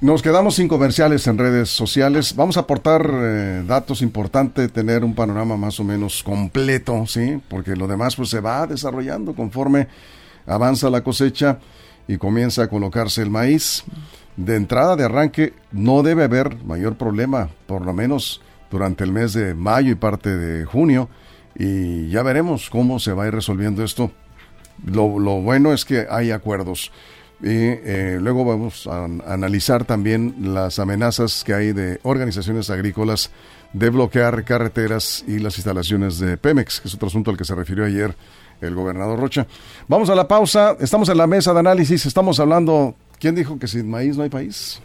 Nos 0.02 0.22
quedamos 0.22 0.56
sin 0.56 0.70
comerciales 0.70 1.28
en 1.28 1.38
redes 1.38 1.68
sociales. 1.68 2.34
Vamos 2.34 2.56
a 2.56 2.62
aportar 2.62 3.06
eh, 3.12 3.64
datos 3.68 4.02
importantes, 4.02 4.72
tener 4.72 5.04
un 5.04 5.14
panorama 5.14 5.58
más 5.58 5.78
o 5.82 5.84
menos 5.84 6.24
completo, 6.24 7.04
¿sí? 7.06 7.42
Porque 7.50 7.76
lo 7.76 7.86
demás 7.86 8.16
pues 8.16 8.30
se 8.30 8.40
va 8.40 8.66
desarrollando 8.66 9.36
conforme 9.36 9.90
avanza 10.48 10.90
la 10.90 11.04
cosecha 11.04 11.60
y 12.08 12.18
comienza 12.18 12.64
a 12.64 12.70
colocarse 12.70 13.22
el 13.22 13.30
maíz. 13.30 13.84
De 14.38 14.56
entrada, 14.56 14.96
de 14.96 15.04
arranque, 15.04 15.52
no 15.74 16.02
debe 16.02 16.24
haber 16.24 16.64
mayor 16.64 16.96
problema, 16.96 17.50
por 17.68 17.86
lo 17.86 17.92
menos 17.92 18.42
durante 18.72 19.04
el 19.04 19.12
mes 19.12 19.34
de 19.34 19.54
mayo 19.54 19.92
y 19.92 19.96
parte 19.96 20.30
de 20.30 20.64
junio. 20.64 21.10
Y 21.56 22.08
ya 22.08 22.24
veremos 22.24 22.70
cómo 22.70 23.00
se 23.00 23.12
va 23.12 23.26
a 23.26 23.28
ir 23.28 23.34
resolviendo 23.34 23.84
esto 23.84 24.14
lo, 24.86 25.42
bueno 25.42 25.74
es 25.74 25.86
que 25.86 26.08
hay 26.10 26.32
acuerdos. 26.32 26.92
Y 27.42 27.48
eh, 27.52 28.18
luego 28.22 28.44
vamos 28.44 28.86
a, 28.88 29.06
analizar 29.06 29.86
también 29.86 30.54
las 30.54 30.80
amenazas 30.80 31.44
que 31.44 31.54
hay 31.54 31.72
de 31.72 32.00
organizaciones 32.04 32.70
agrícolas 32.70 33.32
de 33.72 33.90
bloquear 33.90 34.44
carreteras 34.44 35.24
y 35.28 35.40
las 35.40 35.58
instalaciones 35.58 36.20
de 36.20 36.38
Pemex, 36.38 36.82
que 36.82 36.88
es 36.88 36.96
otro 36.96 37.08
asunto 37.08 37.32
al 37.32 37.38
que 37.38 37.46
se 37.46 37.56
refirió 37.56 37.86
ayer 37.86 38.16
el 38.62 38.76
gobernador 38.76 39.20
Rocha. 39.20 39.48
Vamos 39.88 40.10
a 40.10 40.16
la 40.16 40.28
pausa, 40.28 40.76
estamos 40.80 41.08
en 41.10 41.18
la 41.18 41.28
mesa 41.28 41.54
de 41.54 41.60
análisis, 41.60 42.06
estamos 42.06 42.40
hablando, 42.40 42.96
¿quién 43.20 43.36
dijo 43.36 43.58
que 43.58 43.68
sin 43.68 43.90
maíz 43.90 44.18
no 44.18 44.24
hay 44.24 44.30
país? 44.30 44.82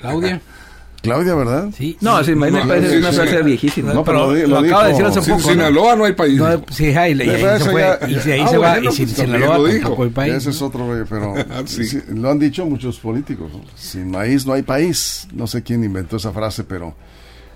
Claudia. 0.00 0.40
Claudia, 1.06 1.34
¿verdad? 1.34 1.70
Sí. 1.76 1.96
No, 2.00 2.22
sin 2.22 2.38
maíz 2.38 2.52
no 2.52 2.60
hay 2.60 2.68
país, 2.68 2.84
es 2.84 2.98
una 2.98 3.12
frase 3.12 3.42
viejísima. 3.42 3.94
No, 3.94 4.04
pero 4.04 4.34
lo, 4.34 4.58
acaba 4.58 4.84
de 4.84 4.90
decir 4.90 5.04
hace 5.06 5.20
poco. 5.20 5.40
Sin 5.40 5.50
Sinaloa 5.52 5.96
no 5.96 6.04
hay 6.04 6.12
país. 6.12 6.38
No, 6.38 6.64
sí, 6.70 6.86
ahí, 6.86 7.12
y, 7.12 7.22
ahí 7.22 7.60
se 7.60 7.70
fue, 7.70 7.98
y 8.08 8.14
si 8.16 8.32
ahí 8.32 8.40
ah, 8.40 8.48
se 8.48 8.58
va, 8.58 8.78
y 8.78 8.92
sin 8.92 9.08
Sinaloa 9.08 9.70
tampoco 9.70 10.04
hay 10.04 10.10
país. 10.10 10.34
Ese 10.34 10.50
es 10.50 10.62
otro, 10.62 10.88
pero 11.08 11.34
ah, 11.50 11.62
lo 12.08 12.30
han 12.30 12.38
dicho 12.38 12.66
muchos 12.66 12.98
políticos. 12.98 13.50
Sin 13.74 14.10
maíz 14.10 14.46
no 14.46 14.52
hay 14.52 14.62
país. 14.62 15.28
No 15.32 15.46
sé 15.46 15.62
quién 15.62 15.84
inventó 15.84 16.16
esa 16.16 16.32
frase, 16.32 16.64
pero 16.64 16.94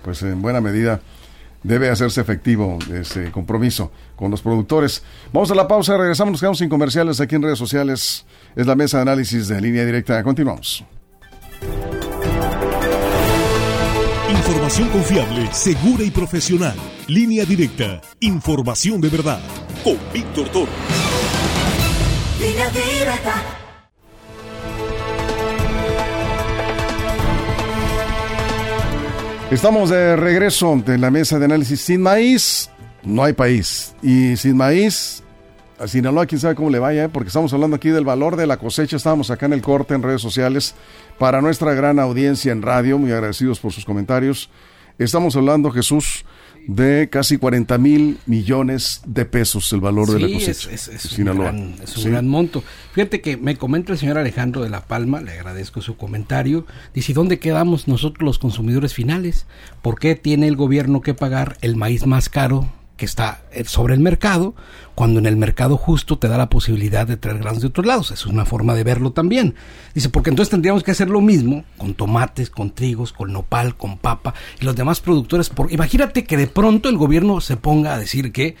pues 0.03 0.21
en 0.23 0.41
buena 0.41 0.61
medida 0.61 1.01
debe 1.63 1.89
hacerse 1.89 2.21
efectivo 2.21 2.79
ese 2.91 3.31
compromiso 3.31 3.91
con 4.15 4.31
los 4.31 4.41
productores. 4.41 5.03
Vamos 5.31 5.51
a 5.51 5.55
la 5.55 5.67
pausa, 5.67 5.97
regresamos, 5.97 6.33
nos 6.33 6.41
quedamos 6.41 6.57
sin 6.57 6.69
comerciales 6.69 7.19
aquí 7.19 7.35
en 7.35 7.43
redes 7.43 7.59
sociales. 7.59 8.25
Es 8.55 8.67
la 8.67 8.75
mesa 8.75 8.97
de 8.97 9.03
análisis 9.03 9.47
de 9.47 9.61
línea 9.61 9.85
directa. 9.85 10.21
Continuamos. 10.23 10.83
Información 14.71 15.01
confiable, 15.01 15.49
segura 15.51 16.03
y 16.05 16.11
profesional. 16.11 16.75
Línea 17.07 17.43
directa. 17.43 17.99
Información 18.21 19.01
de 19.01 19.09
verdad. 19.09 19.41
Con 19.83 19.97
Víctor 20.13 20.47
Toro. 20.47 20.71
Línea 22.39 22.69
directa. 22.69 23.43
Estamos 29.51 29.89
de 29.89 30.15
regreso 30.15 30.81
de 30.85 30.97
la 30.97 31.11
mesa 31.11 31.37
de 31.37 31.43
análisis. 31.43 31.81
Sin 31.81 32.01
maíz, 32.01 32.69
no 33.03 33.25
hay 33.25 33.33
país. 33.33 33.93
Y 34.01 34.37
sin 34.37 34.55
maíz, 34.55 35.21
a 35.81 35.87
Sinaloa, 35.87 36.27
quién 36.27 36.39
sabe 36.39 36.55
cómo 36.55 36.69
le 36.69 36.79
vaya, 36.79 37.05
¿eh? 37.05 37.09
porque 37.09 37.27
estamos 37.27 37.51
hablando 37.53 37.75
aquí 37.75 37.89
del 37.89 38.05
valor 38.05 38.35
de 38.35 38.45
la 38.45 38.57
cosecha. 38.57 38.95
Estábamos 38.95 39.31
acá 39.31 39.47
en 39.47 39.53
el 39.53 39.61
corte 39.61 39.95
en 39.95 40.03
redes 40.03 40.21
sociales 40.21 40.75
para 41.17 41.41
nuestra 41.41 41.73
gran 41.73 41.99
audiencia 41.99 42.51
en 42.51 42.61
radio. 42.61 42.99
Muy 42.99 43.11
agradecidos 43.11 43.59
por 43.59 43.71
sus 43.71 43.83
comentarios. 43.83 44.49
Estamos 44.99 45.35
hablando, 45.35 45.71
Jesús, 45.71 46.25
de 46.67 47.09
casi 47.11 47.37
40 47.37 47.77
mil 47.79 48.19
millones 48.27 49.01
de 49.07 49.25
pesos 49.25 49.73
el 49.73 49.81
valor 49.81 50.11
de 50.11 50.19
la 50.19 50.31
cosecha. 50.31 50.69
Es, 50.71 50.87
es, 50.87 51.17
un, 51.17 51.25
gran, 51.25 51.75
es 51.81 51.97
un 51.97 52.11
gran 52.11 52.27
monto. 52.27 52.63
Fíjate 52.93 53.21
que 53.21 53.37
me 53.37 53.55
comenta 53.55 53.91
el 53.91 53.97
señor 53.97 54.19
Alejandro 54.19 54.61
de 54.61 54.69
La 54.69 54.85
Palma, 54.85 55.21
le 55.21 55.31
agradezco 55.31 55.81
su 55.81 55.97
comentario. 55.97 56.67
Dice, 56.93 57.13
¿dónde 57.13 57.39
quedamos 57.39 57.87
nosotros 57.87 58.23
los 58.23 58.37
consumidores 58.37 58.93
finales? 58.93 59.47
¿Por 59.81 59.97
qué 59.97 60.15
tiene 60.15 60.47
el 60.47 60.55
gobierno 60.55 61.01
que 61.01 61.15
pagar 61.15 61.57
el 61.61 61.75
maíz 61.75 62.05
más 62.05 62.29
caro 62.29 62.69
que 63.01 63.05
está 63.05 63.41
eh, 63.51 63.63
sobre 63.65 63.95
el 63.95 63.99
mercado, 63.99 64.53
cuando 64.93 65.17
en 65.17 65.25
el 65.25 65.35
mercado 65.35 65.75
justo 65.75 66.19
te 66.19 66.27
da 66.27 66.37
la 66.37 66.49
posibilidad 66.49 67.07
de 67.07 67.17
traer 67.17 67.39
granos 67.39 67.61
de 67.61 67.69
otros 67.69 67.83
lados. 67.83 68.11
Es 68.11 68.27
una 68.27 68.45
forma 68.45 68.75
de 68.75 68.83
verlo 68.83 69.11
también. 69.11 69.55
Dice, 69.95 70.09
porque 70.09 70.29
entonces 70.29 70.51
tendríamos 70.51 70.83
que 70.83 70.91
hacer 70.91 71.09
lo 71.09 71.19
mismo 71.19 71.63
con 71.79 71.95
tomates, 71.95 72.51
con 72.51 72.69
trigos, 72.69 73.11
con 73.11 73.33
nopal, 73.33 73.75
con 73.75 73.97
papa 73.97 74.35
y 74.59 74.65
los 74.65 74.75
demás 74.75 74.99
productores. 74.99 75.49
Por... 75.49 75.73
Imagínate 75.73 76.25
que 76.25 76.37
de 76.37 76.45
pronto 76.45 76.89
el 76.89 76.97
gobierno 76.99 77.41
se 77.41 77.57
ponga 77.57 77.95
a 77.95 77.97
decir 77.97 78.31
que, 78.31 78.55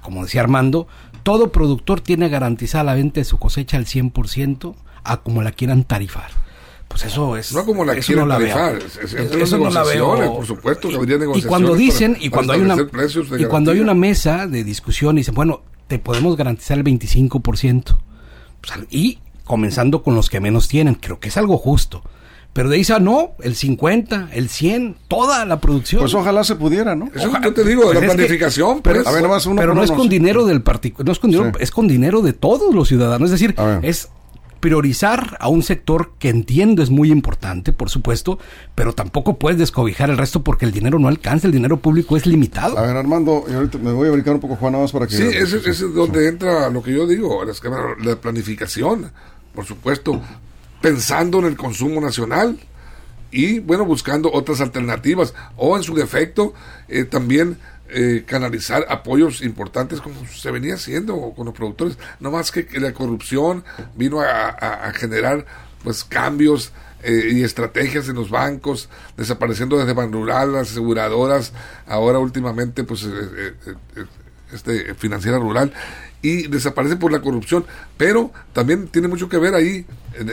como 0.00 0.24
decía 0.24 0.40
Armando, 0.40 0.88
todo 1.22 1.52
productor 1.52 2.00
tiene 2.00 2.30
garantizada 2.30 2.84
la 2.84 2.94
venta 2.94 3.20
de 3.20 3.26
su 3.26 3.36
cosecha 3.36 3.76
al 3.76 3.84
100% 3.84 4.74
a 5.04 5.18
como 5.18 5.42
la 5.42 5.52
quieran 5.52 5.84
tarifar 5.84 6.30
pues 6.92 7.06
eso 7.06 7.36
es 7.38 7.54
no 7.54 7.64
como 7.64 7.86
la 7.86 7.96
quieren 7.96 8.28
no 8.28 8.34
tarifar 8.34 8.76
es, 8.76 9.14
eso 9.14 9.58
no 9.58 9.70
la 9.70 9.82
veo 9.82 10.36
por 10.36 10.46
supuesto 10.46 10.90
y 11.34 11.42
cuando 11.42 11.74
dicen 11.74 12.18
y 12.20 12.28
cuando 12.28 12.52
hay 12.52 12.60
una 12.60 12.76
y 13.38 13.44
cuando 13.46 13.70
hay 13.70 13.80
una 13.80 13.94
mesa 13.94 14.46
de 14.46 14.62
discusión 14.62 15.16
y 15.16 15.20
dicen 15.20 15.34
bueno 15.34 15.62
te 15.88 15.98
podemos 15.98 16.36
garantizar 16.36 16.76
el 16.76 16.84
25% 16.84 17.96
pues, 18.60 18.86
y 18.90 19.18
comenzando 19.44 20.02
con 20.02 20.14
los 20.14 20.28
que 20.28 20.38
menos 20.40 20.68
tienen 20.68 20.94
creo 20.94 21.18
que 21.18 21.28
es 21.28 21.36
algo 21.38 21.56
justo 21.56 22.02
pero 22.52 22.68
de 22.68 22.76
ahí 22.76 22.82
ah, 22.92 22.98
no, 22.98 23.30
el 23.40 23.54
50, 23.54 24.28
el 24.34 24.50
100, 24.50 24.96
toda 25.08 25.46
la 25.46 25.58
producción. 25.58 26.02
Pues 26.02 26.12
ojalá 26.12 26.44
se 26.44 26.54
pudiera, 26.54 26.94
¿no? 26.94 27.08
Eso 27.14 27.32
yo 27.42 27.54
te 27.54 27.64
digo, 27.64 27.80
de 27.80 27.94
pues 27.94 28.06
la 28.06 28.12
planificación. 28.12 28.82
pero, 28.82 29.02
pues. 29.02 29.48
pero 29.56 29.74
no 29.74 29.82
es 29.82 29.90
con 29.90 30.06
dinero 30.06 30.44
del 30.44 30.60
particular, 30.60 31.06
no 31.06 31.12
es 31.12 31.18
con 31.18 31.30
dinero, 31.30 31.52
es 31.58 31.70
con 31.70 31.88
dinero 31.88 32.20
de 32.20 32.34
todos 32.34 32.74
los 32.74 32.88
ciudadanos. 32.88 33.30
Es 33.30 33.40
decir, 33.40 33.54
es 33.80 34.10
priorizar 34.62 35.36
a 35.40 35.48
un 35.48 35.64
sector 35.64 36.12
que 36.20 36.28
entiendo 36.28 36.84
es 36.84 36.90
muy 36.90 37.10
importante, 37.10 37.72
por 37.72 37.90
supuesto, 37.90 38.38
pero 38.76 38.92
tampoco 38.92 39.36
puedes 39.36 39.58
descobijar 39.58 40.08
el 40.08 40.16
resto 40.16 40.44
porque 40.44 40.64
el 40.64 40.70
dinero 40.70 41.00
no 41.00 41.08
alcanza, 41.08 41.48
el 41.48 41.52
dinero 41.52 41.78
público 41.78 42.16
es 42.16 42.26
limitado. 42.26 42.78
A 42.78 42.82
ver, 42.82 42.96
Armando, 42.96 43.44
ahorita 43.52 43.78
me 43.78 43.90
voy 43.90 44.08
a 44.08 44.12
brincar 44.12 44.34
un 44.34 44.40
poco, 44.40 44.54
Juan, 44.54 44.74
nada 44.74 44.84
más 44.84 44.92
para 44.92 45.08
que... 45.08 45.16
Sí, 45.16 45.24
ese, 45.24 45.68
es 45.68 45.80
donde 45.80 46.28
entra 46.28 46.70
lo 46.70 46.80
que 46.80 46.92
yo 46.92 47.08
digo, 47.08 47.42
la 47.44 48.16
planificación, 48.16 49.10
por 49.52 49.66
supuesto, 49.66 50.22
pensando 50.80 51.40
en 51.40 51.46
el 51.46 51.56
consumo 51.56 52.00
nacional 52.00 52.56
y, 53.32 53.58
bueno, 53.58 53.84
buscando 53.84 54.30
otras 54.32 54.60
alternativas 54.60 55.34
o, 55.56 55.76
en 55.76 55.82
su 55.82 55.96
defecto, 55.96 56.54
eh, 56.86 57.02
también 57.02 57.58
eh, 57.94 58.24
canalizar 58.26 58.86
apoyos 58.88 59.42
importantes 59.42 60.00
como 60.00 60.26
se 60.26 60.50
venía 60.50 60.74
haciendo 60.74 61.32
con 61.36 61.46
los 61.46 61.54
productores. 61.54 61.98
No 62.20 62.30
más 62.30 62.50
que, 62.50 62.66
la 62.80 62.92
corrupción 62.92 63.64
vino 63.94 64.20
a, 64.20 64.92
generar 64.94 65.44
pues 65.84 66.04
cambios 66.04 66.72
eh, 67.02 67.30
y 67.32 67.42
estrategias 67.42 68.08
en 68.08 68.14
los 68.14 68.30
bancos, 68.30 68.88
desapareciendo 69.16 69.76
desde 69.76 69.92
Ban 69.92 70.12
Rural, 70.12 70.52
las 70.52 70.70
aseguradoras, 70.70 71.52
ahora 71.86 72.18
últimamente 72.18 72.84
pues 72.84 73.04
eh, 73.04 73.54
este, 74.52 74.94
financiera 74.94 75.38
rural 75.38 75.72
y 76.22 76.46
desaparece 76.46 76.96
por 76.96 77.12
la 77.12 77.20
corrupción, 77.20 77.66
pero 77.96 78.32
también 78.52 78.88
tiene 78.88 79.08
mucho 79.08 79.28
que 79.28 79.38
ver 79.38 79.54
ahí, 79.54 79.84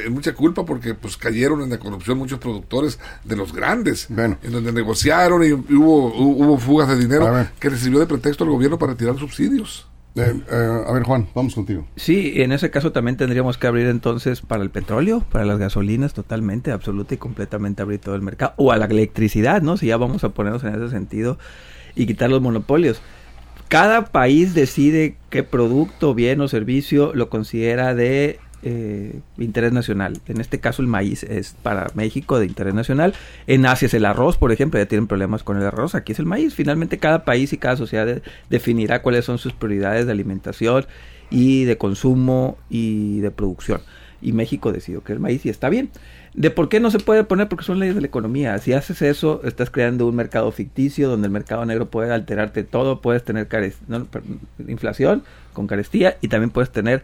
mucha 0.10 0.34
culpa 0.34 0.66
porque 0.66 0.94
pues 0.94 1.18
cayeron 1.18 1.62
en 1.62 1.70
la 1.70 1.80
corrupción 1.80 2.18
muchos 2.18 2.40
productores 2.40 3.00
de 3.24 3.36
los 3.36 3.54
grandes, 3.54 4.08
en 4.10 4.52
donde 4.52 4.72
negociaron 4.72 5.44
y 5.44 5.52
hubo, 5.52 6.14
hubo 6.16 6.58
fugas 6.58 6.90
de 6.90 6.98
dinero 6.98 7.48
que 7.60 7.70
recibió 7.70 8.00
de 8.00 8.06
pretexto 8.06 8.44
el 8.44 8.50
gobierno 8.50 8.78
para 8.78 8.94
retirar 8.94 9.18
subsidios. 9.18 9.88
Eh, 10.16 10.42
eh, 10.52 10.84
a 10.88 10.92
ver, 10.92 11.04
Juan, 11.04 11.30
vamos 11.36 11.54
contigo. 11.54 11.88
Sí, 11.96 12.34
en 12.38 12.52
ese 12.52 12.72
caso 12.72 12.92
también 12.92 13.16
tendríamos 13.16 13.58
que 13.58 13.68
abrir 13.68 13.88
entonces 13.88 14.42
para 14.42 14.64
el 14.64 14.70
petróleo, 14.70 15.24
para 15.32 15.46
las 15.46 15.60
gasolinas, 15.60 16.14
totalmente, 16.14 16.72
absoluta 16.72 17.14
y 17.14 17.18
completamente 17.18 17.84
abrir 17.84 18.00
todo 18.00 18.16
el 18.16 18.22
mercado. 18.22 18.54
O 18.58 18.72
a 18.72 18.78
la 18.78 18.86
electricidad, 18.86 19.62
¿no? 19.62 19.78
Si 19.78 19.88
ya 19.88 19.98
vamos 19.98 20.24
a 20.24 20.30
ponernos 20.30 20.64
en 20.64 20.76
ese 20.76 20.90
sentido 20.90 21.38
y 21.96 22.06
quitar 22.06 22.30
los 22.30 22.42
monopolios 22.42 23.02
cada 23.70 24.06
país 24.06 24.56
decide 24.56 25.16
qué 25.30 25.44
producto, 25.44 26.16
bien 26.16 26.42
o 26.42 26.48
servicio 26.48 27.14
lo 27.14 27.30
considera 27.30 27.94
de 27.94 28.40
eh, 28.64 29.22
interés 29.38 29.72
nacional. 29.72 30.20
En 30.28 30.42
este 30.42 30.60
caso 30.60 30.82
el 30.82 30.88
maíz 30.88 31.24
es 31.24 31.56
para 31.62 31.88
México 31.94 32.40
de 32.40 32.46
interés 32.46 32.74
nacional. 32.74 33.14
En 33.48 33.66
Asia 33.66 33.86
es 33.88 33.94
el 33.94 34.06
arroz, 34.06 34.38
por 34.38 34.52
ejemplo, 34.52 34.80
ya 34.80 34.88
tienen 34.88 35.08
problemas 35.08 35.44
con 35.44 35.58
el 35.58 35.64
arroz. 35.64 35.96
Aquí 35.96 36.12
es 36.12 36.20
el 36.20 36.26
maíz. 36.26 36.54
Finalmente 36.54 36.98
cada 36.98 37.26
país 37.26 37.54
y 37.54 37.58
cada 37.58 37.78
sociedad 37.78 38.22
definirá 38.50 39.02
cuáles 39.02 39.26
son 39.26 39.38
sus 39.38 39.54
prioridades 39.54 40.06
de 40.06 40.12
alimentación 40.12 40.86
y 41.30 41.66
de 41.66 41.78
consumo 41.78 42.58
y 42.70 43.20
de 43.20 43.32
producción. 43.32 43.82
Y 44.22 44.34
México 44.34 44.72
decidió 44.72 45.04
que 45.04 45.14
el 45.14 45.20
maíz 45.20 45.46
y 45.46 45.50
está 45.50 45.70
bien 45.70 45.92
de 46.34 46.52
por 46.52 46.70
qué 46.70 46.80
no 46.80 46.92
se 46.92 47.00
puede 47.00 47.24
poner 47.24 47.48
porque 47.48 47.66
son 47.66 47.80
leyes 47.80 47.96
de 47.96 48.02
la 48.02 48.08
economía. 48.08 48.58
Si 48.60 48.74
haces 48.74 49.02
eso, 49.02 49.42
estás 49.44 49.70
creando 49.70 50.08
un 50.08 50.16
mercado 50.16 50.52
ficticio 50.52 51.10
donde 51.10 51.28
el 51.28 51.32
mercado 51.32 51.66
negro 51.66 51.90
puede 51.90 52.14
alterarte 52.14 52.64
todo, 52.64 53.02
puedes 53.02 53.24
tener 53.24 53.48
inflación 54.68 55.24
con 55.54 55.68
carestía 55.68 56.18
y 56.22 56.28
también 56.28 56.52
puedes 56.52 56.72
tener 56.72 57.04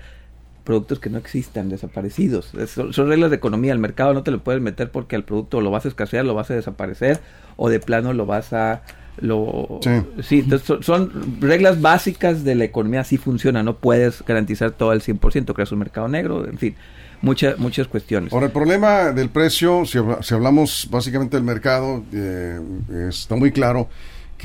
productos 0.65 0.99
que 0.99 1.09
no 1.09 1.17
existan, 1.17 1.69
desaparecidos. 1.69 2.51
Son, 2.67 3.07
reglas 3.07 3.29
de 3.29 3.37
economía. 3.37 3.71
El 3.71 3.79
mercado 3.79 4.13
no 4.13 4.23
te 4.23 4.31
lo 4.31 4.43
puedes 4.43 4.61
meter 4.61 4.91
porque 4.91 5.15
el 5.15 5.23
producto 5.23 5.61
lo 5.61 5.71
vas 5.71 5.85
a 5.85 5.87
escasear, 5.87 6.25
lo 6.25 6.33
vas 6.33 6.51
a 6.51 6.55
desaparecer 6.55 7.21
o 7.55 7.69
de 7.69 7.79
plano 7.79 8.11
lo 8.11 8.25
vas 8.25 8.51
a 8.51 8.81
lo 9.17 9.79
sí, 10.21 10.39
entonces 10.39 10.85
son, 10.85 11.39
reglas 11.39 11.79
básicas 11.79 12.43
de 12.43 12.53
la 12.53 12.65
economía 12.65 12.99
así 12.99 13.15
funciona 13.15 13.63
no 13.63 13.77
puedes 13.77 14.21
garantizar 14.25 14.71
todo 14.71 14.89
al 14.89 14.99
100% 14.99 15.53
creas 15.53 15.71
un 15.71 15.79
mercado 15.79 16.09
negro 16.09 16.45
en 16.45 16.57
fin 16.57 16.75
muchas 17.21 17.57
muchas 17.57 17.87
cuestiones. 17.87 18.33
Ahora, 18.33 18.47
el 18.47 18.51
problema 18.51 19.11
del 19.11 19.29
precio, 19.29 19.85
si, 19.85 19.97
hablamos 20.33 20.89
básicamente 20.91 21.37
del 21.37 21.45
mercado, 21.45 22.03
eh, 22.11 22.59
está 23.07 23.35
muy 23.35 23.51
claro 23.53 23.87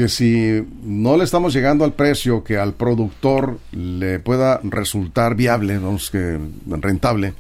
que 0.00 0.08
si 0.08 0.66
no 0.82 1.18
le 1.18 1.24
estamos 1.24 1.52
llegando 1.52 1.84
al 1.84 1.92
precio 1.92 2.42
que 2.42 2.56
al 2.56 2.72
productor 2.72 3.58
le 3.70 4.18
pueda 4.18 4.58
resultar 4.62 5.34
viable, 5.34 5.76
vamos 5.76 6.10
que 6.10 6.38
rentable, 6.66 7.34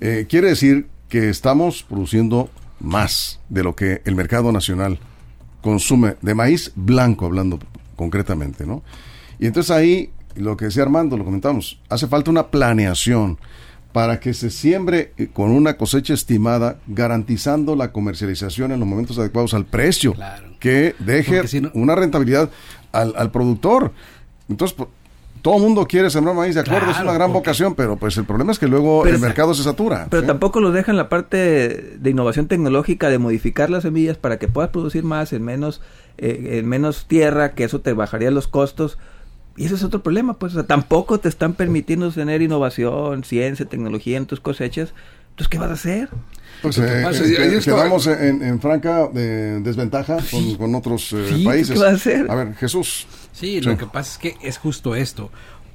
eh, 0.00 0.24
quiere 0.26 0.48
decir 0.48 0.86
que 1.10 1.28
estamos 1.28 1.82
produciendo 1.82 2.48
más 2.80 3.40
de 3.50 3.62
lo 3.62 3.76
que 3.76 4.00
el 4.06 4.14
mercado 4.14 4.52
nacional 4.52 5.00
consume 5.60 6.16
de 6.22 6.34
maíz 6.34 6.72
blanco, 6.76 7.26
hablando 7.26 7.58
concretamente, 7.94 8.64
¿no? 8.64 8.82
Y 9.38 9.44
entonces 9.44 9.70
ahí 9.70 10.12
lo 10.34 10.56
que 10.56 10.64
decía 10.64 10.84
Armando, 10.84 11.18
lo 11.18 11.26
comentamos, 11.26 11.78
hace 11.90 12.06
falta 12.06 12.30
una 12.30 12.46
planeación 12.46 13.36
para 13.92 14.18
que 14.18 14.32
se 14.32 14.48
siembre 14.48 15.12
eh, 15.18 15.28
con 15.30 15.50
una 15.50 15.76
cosecha 15.76 16.14
estimada, 16.14 16.78
garantizando 16.86 17.76
la 17.76 17.92
comercialización 17.92 18.72
en 18.72 18.80
los 18.80 18.88
momentos 18.88 19.18
adecuados 19.18 19.52
al 19.52 19.66
precio, 19.66 20.14
que 20.62 20.94
deje 21.00 21.42
una 21.74 21.96
rentabilidad 21.96 22.48
al, 22.92 23.14
al 23.16 23.32
productor. 23.32 23.90
Entonces, 24.48 24.76
todo 25.42 25.56
el 25.56 25.62
mundo 25.62 25.88
quiere 25.88 26.08
sembrar 26.08 26.36
maíz, 26.36 26.54
de 26.54 26.60
acuerdo, 26.60 26.92
es 26.92 27.00
una 27.00 27.12
gran 27.12 27.32
vocación, 27.32 27.74
pero 27.74 27.96
pues 27.96 28.16
el 28.16 28.24
problema 28.24 28.52
es 28.52 28.60
que 28.60 28.68
luego 28.68 29.04
el 29.06 29.18
mercado 29.18 29.54
se 29.54 29.64
satura. 29.64 30.06
Pero 30.08 30.22
tampoco 30.22 30.60
los 30.60 30.72
dejan 30.72 30.96
la 30.96 31.08
parte 31.08 31.96
de 31.98 32.10
innovación 32.10 32.46
tecnológica, 32.46 33.10
de 33.10 33.18
modificar 33.18 33.68
las 33.68 33.82
semillas 33.82 34.16
para 34.16 34.38
que 34.38 34.46
puedas 34.46 34.70
producir 34.70 35.02
más 35.02 35.32
en 35.32 35.42
menos, 35.42 35.80
eh, 36.16 36.60
en 36.60 36.68
menos 36.68 37.06
tierra, 37.08 37.54
que 37.54 37.64
eso 37.64 37.80
te 37.80 37.92
bajaría 37.92 38.30
los 38.30 38.46
costos. 38.46 38.98
Y 39.56 39.64
ese 39.64 39.74
es 39.74 39.82
otro 39.82 40.00
problema, 40.00 40.34
pues 40.34 40.54
tampoco 40.68 41.18
te 41.18 41.28
están 41.28 41.54
permitiendo 41.54 42.12
tener 42.12 42.40
innovación, 42.40 43.24
ciencia, 43.24 43.66
tecnología 43.66 44.18
en 44.18 44.26
tus 44.26 44.38
cosechas. 44.38 44.94
Entonces, 45.30 45.48
¿qué 45.48 45.58
vas 45.58 45.70
a 45.70 45.74
hacer? 45.74 46.08
Pues 46.62 46.78
eh, 46.78 47.60
quedamos 47.64 48.06
en, 48.06 48.60
franca 48.60 49.08
desventaja 49.08 50.18
con, 50.58 50.74
otros 50.74 51.12
eh, 51.12 51.42
países. 51.44 51.74
¿qué 51.74 51.84
va 51.84 51.90
a, 51.90 51.94
hacer? 51.94 52.30
a 52.30 52.34
ver, 52.36 52.54
Jesús. 52.54 53.06
Sí, 53.32 53.60
lo 53.60 53.76
que 53.76 53.86
pasa 53.86 54.12
es 54.12 54.18
que 54.18 54.46
es 54.46 54.58
justo 54.58 54.94
esto. 54.94 55.30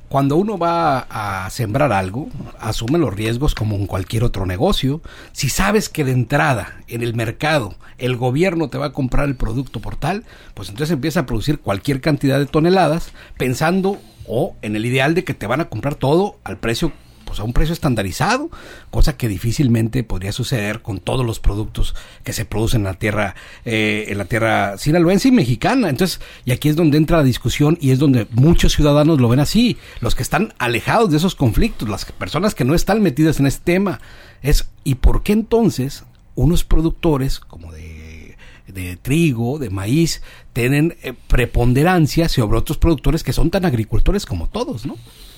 Cuando 0.10 0.38
uno 0.38 0.58
va 0.58 1.00
a 1.10 1.50
sembrar 1.50 1.92
algo, 1.92 2.30
asume 2.60 2.98
los 2.98 3.14
riesgos 3.14 3.54
como 3.54 3.76
en 3.76 3.88
cualquier 3.88 4.24
otro 4.24 4.46
negocio. 4.46 5.02
Si 5.34 5.50
sabes 5.50 5.90
que 5.90 6.06
de 6.06 6.14
entrada 6.14 6.78
en 6.88 7.04
el 7.04 7.14
mercado 7.14 7.76
el 7.98 8.16
gobierno 8.16 8.70
te 8.70 8.78
va 8.78 8.88
a 8.88 8.94
comprar 8.94 9.28
el 9.28 9.36
producto 9.36 9.82
por 9.82 9.98
tal, 9.98 10.24
pues 10.54 10.70
entonces 10.70 10.94
empieza 10.94 11.22
a 11.22 11.26
producir 11.26 11.60
cualquier 11.60 12.00
cantidad 12.00 12.40
de 12.40 12.46
toneladas 12.46 13.12
pensando 13.38 14.00
o 14.26 14.56
en 14.62 14.78
el 14.78 14.86
ideal 14.86 15.14
de 15.14 15.26
que 15.26 15.34
te 15.34 15.48
van 15.48 15.60
a 15.60 15.68
comprar 15.68 15.96
todo 15.96 16.38
al 16.46 16.58
precio 16.58 16.94
pues 17.28 17.42
a 17.42 17.44
un 17.44 17.52
precio 17.52 17.74
estandarizado, 17.74 18.50
cosa 18.90 19.18
que 19.18 19.28
difícilmente 19.28 20.04
podría 20.04 20.32
suceder 20.32 20.82
con 20.82 21.00
todos 21.00 21.26
los 21.26 21.40
productos 21.42 21.94
que 22.24 22.32
se 22.32 22.46
producen 22.46 22.82
en 22.82 22.86
la 22.86 22.94
tierra, 22.94 23.36
eh, 23.66 24.06
en 24.08 24.18
la 24.18 24.26
tierra 24.26 24.78
sinaloense 24.78 25.28
y 25.28 25.32
mexicana. 25.32 25.90
Entonces, 25.90 26.22
y 26.46 26.52
aquí 26.52 26.70
es 26.70 26.78
donde 26.78 26.98
entra 26.98 27.18
la 27.18 27.24
discusión 27.24 27.78
y 27.82 27.92
es 27.92 28.00
donde 28.00 28.28
muchos 28.32 28.74
ciudadanos 28.74 29.20
lo 29.20 29.28
ven 29.28 29.42
así, 29.42 29.78
los 30.00 30.16
que 30.16 30.24
están 30.24 30.54
alejados 30.58 31.12
de 31.12 31.18
esos 31.18 31.36
conflictos, 31.36 31.90
las 31.90 32.06
personas 32.06 32.56
que 32.56 32.64
no 32.64 32.74
están 32.74 33.02
metidas 33.02 33.40
en 33.40 33.48
este 33.48 33.74
tema, 33.74 34.00
es 34.42 34.70
¿y 34.86 34.96
por 34.96 35.22
qué 35.22 35.34
entonces 35.34 36.06
unos 36.36 36.64
productores 36.64 37.42
como 37.42 37.74
de, 37.74 38.38
de 38.68 38.96
trigo, 38.96 39.60
de 39.60 39.70
maíz, 39.70 40.22
tienen 40.54 40.96
eh, 41.04 41.14
preponderancia 41.28 42.30
sobre 42.30 42.58
otros 42.58 42.78
productores 42.78 43.24
que 43.24 43.34
son 43.34 43.50
tan 43.50 43.66
agricultores 43.66 44.26
como 44.26 44.48
todos, 44.48 44.86
¿no? 44.86 44.96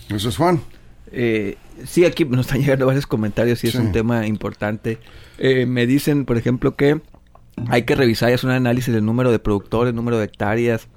Eso 0.10 0.30
es 0.30 0.38
Juan. 0.38 0.62
Eh, 1.12 1.58
sí, 1.86 2.06
aquí 2.06 2.26
nos 2.26 2.48
están 2.48 2.60
llegando 2.62 2.86
varios 2.86 3.08
comentarios 3.08 3.64
y 3.64 3.68
es 3.68 3.76
un 3.76 3.92
tema 3.92 4.28
importante. 4.28 5.00
Eh, 5.38 5.66
me 5.66 5.86
dicen, 5.86 6.26
por 6.26 6.38
ejemplo, 6.38 6.76
que 6.76 7.02
hay 7.68 7.84
que 7.84 7.96
revisar, 7.96 8.32
es 8.32 8.44
un 8.44 8.52
análisis 8.52 8.94
del 8.94 9.06
número 9.06 9.32
de 9.32 9.40
productores, 9.40 9.94
número 9.94 10.18
de 10.18 10.26
hectáreas, 10.26 10.88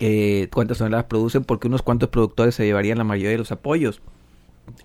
eh, 0.00 0.48
cuántas 0.52 0.78
toneladas 0.78 1.06
producen, 1.06 1.44
porque 1.44 1.68
unos 1.68 1.82
cuantos 1.82 2.08
productores 2.08 2.54
se 2.54 2.64
llevarían 2.64 2.98
la 2.98 3.04
mayoría 3.04 3.30
de 3.30 3.38
los 3.38 3.52
apoyos. 3.52 4.02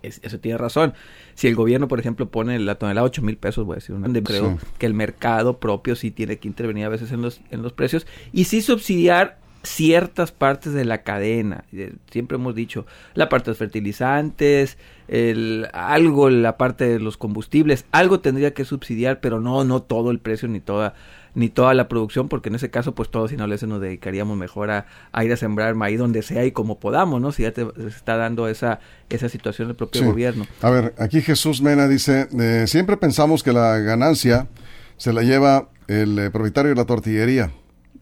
eso 0.02 0.40
tiene 0.40 0.58
razón. 0.58 0.94
Si 1.34 1.48
el 1.48 1.56
gobierno, 1.56 1.88
por 1.88 2.00
ejemplo, 2.00 2.30
pone 2.30 2.60
la 2.60 2.76
tonelada 2.76 3.06
a 3.06 3.10
8 3.10 3.22
mil 3.22 3.38
pesos, 3.38 3.66
voy 3.66 3.74
a 3.74 3.78
decir, 3.78 3.96
un 3.96 4.14
creo 4.22 4.58
que 4.78 4.86
el 4.86 4.94
mercado 4.94 5.60
propio 5.60 5.96
sí 5.96 6.12
tiene 6.12 6.38
que 6.38 6.48
intervenir 6.48 6.86
a 6.86 6.90
veces 6.90 7.12
en 7.12 7.22
los, 7.22 7.42
en 7.52 7.62
los 7.62 7.74
precios 7.74 8.06
y 8.32 8.46
sí 8.46 8.62
subsidiar 8.62 9.40
ciertas 9.68 10.32
partes 10.32 10.74
de 10.74 10.86
la 10.86 11.04
cadena. 11.04 11.66
Siempre 12.10 12.36
hemos 12.36 12.56
dicho 12.56 12.86
la 13.14 13.30
parte 13.30 13.46
de 13.46 13.52
los 13.52 13.58
fertilizantes, 13.58 14.78
el, 15.08 15.68
algo 15.74 16.30
la 16.30 16.58
parte 16.58 16.88
de 16.88 17.00
los 17.00 17.18
combustibles, 17.18 17.86
algo 17.92 18.20
tendría 18.20 18.54
que 18.54 18.66
subsidiar, 18.66 19.20
pero 19.20 19.40
no, 19.40 19.64
no 19.64 19.82
todo 19.82 20.12
el 20.12 20.20
precio 20.20 20.48
ni 20.48 20.60
toda 20.60 20.96
ni 21.36 21.50
toda 21.50 21.76
la 21.76 21.88
producción, 21.88 22.30
porque 22.30 22.50
en 22.50 22.56
ese 22.56 22.72
caso, 22.72 22.96
pues 22.96 23.12
todos 23.12 23.30
si 23.30 23.38
no 23.38 23.46
les 23.46 23.62
nos 23.62 23.80
dedicaríamos 23.80 24.36
mejor 24.36 24.72
a, 24.72 24.88
ir 25.24 25.32
a 25.32 25.38
sembrar 25.38 25.76
maíz 25.76 26.00
donde 26.00 26.24
sea 26.24 26.46
y 26.46 26.52
como 26.52 26.80
podamos, 26.80 27.22
¿no? 27.22 27.32
Si 27.32 27.44
ya 27.44 27.52
te 27.52 27.64
se 27.64 27.88
está 27.90 28.18
dando 28.18 28.48
esa, 28.48 28.80
esa 29.12 29.30
situación 29.30 29.70
el 29.70 29.76
propio 29.76 30.04
gobierno. 30.04 30.48
A 30.64 30.72
ver, 30.72 30.96
aquí 30.98 31.22
Jesús 31.22 31.62
Mena 31.62 31.88
dice, 31.88 32.28
eh, 32.40 32.66
siempre 32.66 32.98
pensamos 32.98 33.44
que 33.44 33.54
la 33.54 33.78
ganancia 33.78 34.48
se 34.96 35.14
la 35.14 35.22
lleva 35.22 35.70
el 35.88 36.18
eh, 36.18 36.32
propietario 36.32 36.70
de 36.70 36.76
la 36.76 36.86
tortillería 36.86 37.52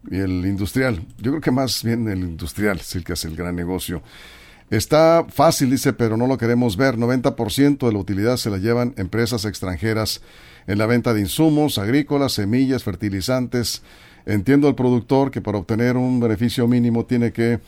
y 0.09 0.17
el 0.19 0.45
industrial. 0.45 1.05
Yo 1.17 1.31
creo 1.31 1.41
que 1.41 1.51
más 1.51 1.83
bien 1.83 2.07
el 2.07 2.19
industrial 2.19 2.77
es 2.77 2.95
el 2.95 3.03
que 3.03 3.13
hace 3.13 3.27
el 3.27 3.35
gran 3.35 3.55
negocio. 3.55 4.01
Está 4.69 5.25
fácil, 5.29 5.69
dice, 5.69 5.93
pero 5.93 6.17
no 6.17 6.25
lo 6.25 6.37
queremos 6.37 6.75
ver. 6.75 6.97
90% 6.97 7.85
de 7.85 7.93
la 7.93 7.99
utilidad 7.99 8.37
se 8.37 8.49
la 8.49 8.57
llevan 8.57 8.93
empresas 8.97 9.45
extranjeras 9.45 10.21
en 10.67 10.79
la 10.79 10.87
venta 10.87 11.13
de 11.13 11.21
insumos 11.21 11.77
agrícolas, 11.77 12.33
semillas, 12.33 12.83
fertilizantes. 12.83 13.83
Entiendo 14.25 14.67
al 14.67 14.75
productor 14.75 15.29
que 15.29 15.41
para 15.41 15.59
obtener 15.59 15.97
un 15.97 16.19
beneficio 16.19 16.67
mínimo 16.67 17.05
tiene 17.05 17.31
que 17.31 17.59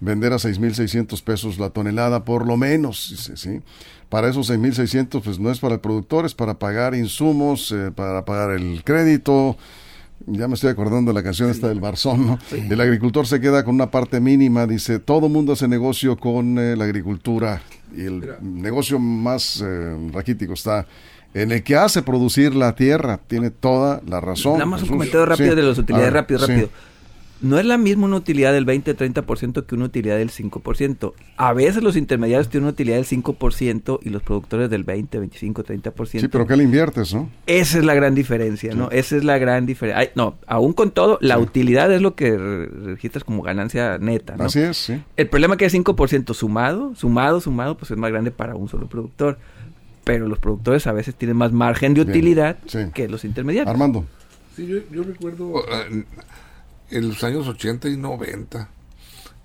vender 0.00 0.32
a 0.32 0.36
6.600 0.36 1.22
pesos 1.22 1.58
la 1.58 1.70
tonelada, 1.70 2.24
por 2.24 2.46
lo 2.46 2.56
menos. 2.56 3.08
Dice, 3.10 3.36
¿sí? 3.36 3.60
Para 4.08 4.30
esos 4.30 4.50
6.600, 4.50 5.20
pues 5.22 5.38
no 5.38 5.50
es 5.50 5.58
para 5.58 5.74
el 5.74 5.80
productor, 5.80 6.24
es 6.24 6.34
para 6.34 6.58
pagar 6.58 6.94
insumos, 6.94 7.72
eh, 7.72 7.90
para 7.94 8.24
pagar 8.24 8.52
el 8.52 8.82
crédito, 8.84 9.58
ya 10.26 10.48
me 10.48 10.54
estoy 10.54 10.70
acordando 10.70 11.10
de 11.10 11.14
la 11.14 11.22
canción 11.22 11.50
esta 11.50 11.68
del 11.68 11.80
Barzón, 11.80 12.26
¿no? 12.26 12.38
El 12.52 12.80
agricultor 12.80 13.26
se 13.26 13.40
queda 13.40 13.64
con 13.64 13.74
una 13.74 13.90
parte 13.90 14.20
mínima, 14.20 14.66
dice, 14.66 14.98
todo 14.98 15.28
mundo 15.28 15.52
hace 15.52 15.68
negocio 15.68 16.16
con 16.16 16.58
eh, 16.58 16.76
la 16.76 16.84
agricultura 16.84 17.62
y 17.96 18.02
el 18.02 18.34
negocio 18.40 18.98
más 18.98 19.62
eh, 19.64 20.10
raquítico 20.12 20.54
está 20.54 20.86
en 21.34 21.52
el 21.52 21.62
que 21.62 21.76
hace 21.76 22.02
producir 22.02 22.54
la 22.54 22.74
tierra, 22.74 23.20
tiene 23.26 23.50
toda 23.50 24.00
la 24.06 24.20
razón. 24.20 24.54
Nada 24.54 24.66
más 24.66 24.82
un 24.82 24.88
comentario 24.88 25.26
rápido 25.26 25.54
de 25.54 25.62
las 25.62 25.78
utilidades, 25.78 26.12
rápido, 26.12 26.40
rápido 26.40 26.68
no 27.40 27.58
es 27.58 27.64
la 27.64 27.78
misma 27.78 28.06
una 28.06 28.16
utilidad 28.16 28.52
del 28.52 28.66
20-30% 28.66 29.64
que 29.64 29.74
una 29.74 29.84
utilidad 29.84 30.16
del 30.16 30.30
5%. 30.30 31.12
A 31.36 31.52
veces 31.52 31.82
los 31.82 31.96
intermediarios 31.96 32.48
tienen 32.48 32.64
una 32.64 32.72
utilidad 32.72 32.96
del 32.96 33.06
5% 33.06 34.00
y 34.02 34.10
los 34.10 34.22
productores 34.22 34.70
del 34.70 34.84
20, 34.84 35.18
25, 35.18 35.64
30%. 35.64 36.20
Sí, 36.20 36.28
pero 36.28 36.46
¿qué 36.46 36.56
le 36.56 36.64
inviertes, 36.64 37.14
no? 37.14 37.30
Esa 37.46 37.78
es 37.78 37.84
la 37.84 37.94
gran 37.94 38.14
diferencia, 38.14 38.74
¿no? 38.74 38.90
Esa 38.90 39.16
es 39.16 39.24
la 39.24 39.38
gran 39.38 39.66
diferencia. 39.66 40.10
No, 40.14 40.36
aún 40.46 40.72
con 40.72 40.90
todo, 40.90 41.18
la 41.20 41.38
utilidad 41.38 41.92
es 41.92 42.02
lo 42.02 42.14
que 42.14 42.36
registras 42.36 43.24
como 43.24 43.42
ganancia 43.42 43.98
neta, 43.98 44.36
¿no? 44.36 44.44
Así 44.44 44.60
es, 44.60 44.76
sí. 44.76 45.00
El 45.16 45.28
problema 45.28 45.54
es 45.54 45.58
que 45.58 45.66
es 45.66 45.74
5% 45.74 46.34
sumado, 46.34 46.94
sumado, 46.96 47.40
sumado, 47.40 47.76
pues 47.76 47.90
es 47.90 47.96
más 47.96 48.10
grande 48.10 48.30
para 48.30 48.56
un 48.56 48.68
solo 48.68 48.88
productor. 48.88 49.38
Pero 50.04 50.26
los 50.26 50.38
productores 50.38 50.86
a 50.86 50.92
veces 50.92 51.14
tienen 51.14 51.36
más 51.36 51.52
margen 51.52 51.92
de 51.92 52.00
utilidad 52.00 52.56
que 52.94 53.08
los 53.08 53.24
intermediarios. 53.24 53.70
Armando. 53.70 54.06
Sí, 54.56 54.66
yo, 54.90 55.02
recuerdo... 55.02 55.62
Eh, 55.70 56.04
en 56.90 57.08
los 57.08 57.22
años 57.24 57.46
80 57.46 57.88
y 57.88 57.96
90 57.96 58.68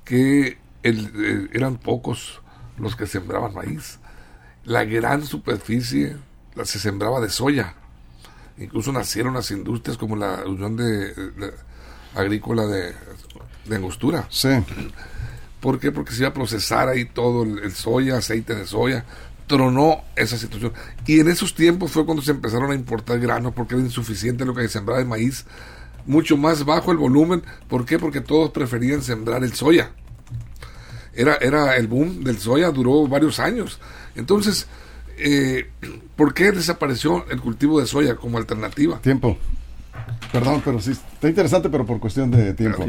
que 0.06 0.58
eh, 0.84 1.50
eran 1.54 1.78
pocos 1.78 2.42
los 2.78 2.96
que 2.96 3.08
sembraban 3.08 3.54
maíz. 3.54 4.00
La 4.66 4.86
gran 4.86 5.26
superficie 5.26 6.18
la, 6.56 6.66
se 6.66 6.80
sembraba 6.80 7.20
de 7.20 7.30
soya. 7.30 7.76
Incluso 8.58 8.92
nacieron 8.92 9.34
las 9.34 9.52
industrias 9.52 9.98
como 9.98 10.16
la 10.16 10.44
Unión 10.46 10.76
de, 10.76 11.14
Agrícola 12.16 12.66
de, 12.66 12.94
Angostura. 13.72 14.28
Sí. 14.30 14.50
¿Por 15.60 15.80
qué? 15.80 15.92
Porque 15.92 16.12
se 16.12 16.20
iba 16.20 16.30
a 16.30 16.34
procesar 16.34 16.90
ahí 16.90 17.06
todo 17.06 17.44
el, 17.44 17.72
soya, 17.72 18.18
aceite 18.18 18.56
de 18.56 18.68
soya. 18.68 19.06
Tronó 19.48 20.04
esa 20.16 20.38
situación. 20.38 20.74
Y 21.06 21.20
en 21.20 21.30
esos 21.30 21.56
tiempos 21.56 21.92
fue 21.92 22.06
cuando 22.06 22.22
se 22.22 22.32
empezaron 22.32 22.72
a 22.72 22.76
importar 22.76 23.20
granos 23.20 23.54
porque 23.54 23.76
era 23.76 23.84
insuficiente 23.84 24.46
lo 24.46 24.54
que 24.54 24.62
se 24.64 24.70
sembraba 24.70 25.00
de 25.00 25.06
maíz 25.06 25.46
mucho 26.06 26.38
más 26.38 26.66
bajo 26.66 26.92
el 26.92 26.98
volumen. 26.98 27.44
¿Por 27.68 27.86
qué? 27.86 28.00
Porque 28.00 28.22
todos 28.22 28.52
preferían 28.52 29.02
sembrar 29.02 29.44
el 29.44 29.54
soya. 29.54 29.92
Era, 31.14 31.36
era 31.36 31.78
el 31.78 31.88
boom 31.88 32.24
del 32.24 32.40
soya, 32.40 32.72
duró 32.72 33.08
varios 33.08 33.40
años. 33.40 33.80
Entonces, 34.16 34.68
eh, 35.18 35.70
¿por 36.16 36.34
qué 36.34 36.52
desapareció 36.52 37.26
el 37.30 37.40
cultivo 37.40 37.80
de 37.80 37.86
soya 37.86 38.16
como 38.16 38.38
alternativa? 38.38 39.00
Tiempo. 39.00 39.38
Perdón, 40.32 40.62
pero 40.66 40.82
sí, 40.82 40.92
está 40.92 41.30
interesante, 41.30 41.70
pero 41.70 41.86
por 41.86 42.00
cuestión 42.00 42.32
de 42.32 42.54
tiempo. 42.54 42.86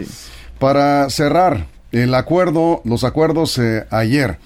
Para 0.59 1.11
cerrar, 1.11 1.67
el 1.93 2.15
acuerdo, 2.15 2.81
los 2.85 3.05
acuerdos 3.05 3.59
eh, 3.59 3.87
ayer, 3.91 4.39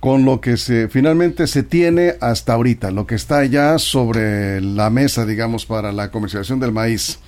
con 0.00 0.24
lo 0.24 0.40
que 0.40 0.56
se 0.56 0.88
finalmente 0.88 1.46
se 1.46 1.62
tiene 1.62 2.14
hasta 2.20 2.54
ahorita, 2.54 2.90
lo 2.90 3.06
que 3.06 3.14
está 3.14 3.44
ya 3.44 3.78
sobre 3.78 4.60
la 4.62 4.88
mesa, 4.88 5.26
digamos, 5.26 5.66
para 5.66 5.92
la 5.92 6.10
comercialización 6.10 6.58
del 6.58 6.72
maíz. 6.72 7.18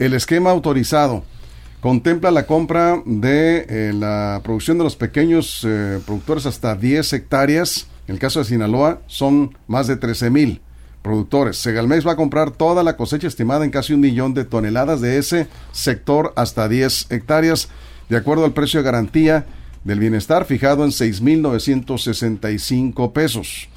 El 0.00 0.14
esquema 0.14 0.50
autorizado 0.50 1.22
contempla 1.82 2.30
la 2.30 2.46
compra 2.46 3.02
de 3.04 3.66
eh, 3.68 3.92
la 3.92 4.40
producción 4.42 4.78
de 4.78 4.84
los 4.84 4.96
pequeños 4.96 5.60
eh, 5.62 6.00
productores 6.06 6.46
hasta 6.46 6.74
10 6.74 7.12
hectáreas. 7.12 7.86
En 8.08 8.14
el 8.14 8.18
caso 8.18 8.38
de 8.38 8.46
Sinaloa 8.46 9.02
son 9.08 9.58
más 9.66 9.88
de 9.88 9.98
13 9.98 10.30
mil 10.30 10.62
productores. 11.02 11.58
Segalmex 11.58 12.06
va 12.06 12.12
a 12.12 12.16
comprar 12.16 12.50
toda 12.50 12.82
la 12.82 12.96
cosecha 12.96 13.26
estimada 13.26 13.62
en 13.62 13.70
casi 13.70 13.92
un 13.92 14.00
millón 14.00 14.32
de 14.32 14.46
toneladas 14.46 15.02
de 15.02 15.18
ese 15.18 15.48
sector 15.70 16.32
hasta 16.34 16.66
10 16.66 17.10
hectáreas, 17.10 17.68
de 18.08 18.16
acuerdo 18.16 18.46
al 18.46 18.54
precio 18.54 18.80
de 18.80 18.84
garantía 18.84 19.44
del 19.84 19.98
Bienestar 19.98 20.46
fijado 20.46 20.82
en 20.84 20.92
6.965 20.92 23.12
pesos. 23.12 23.68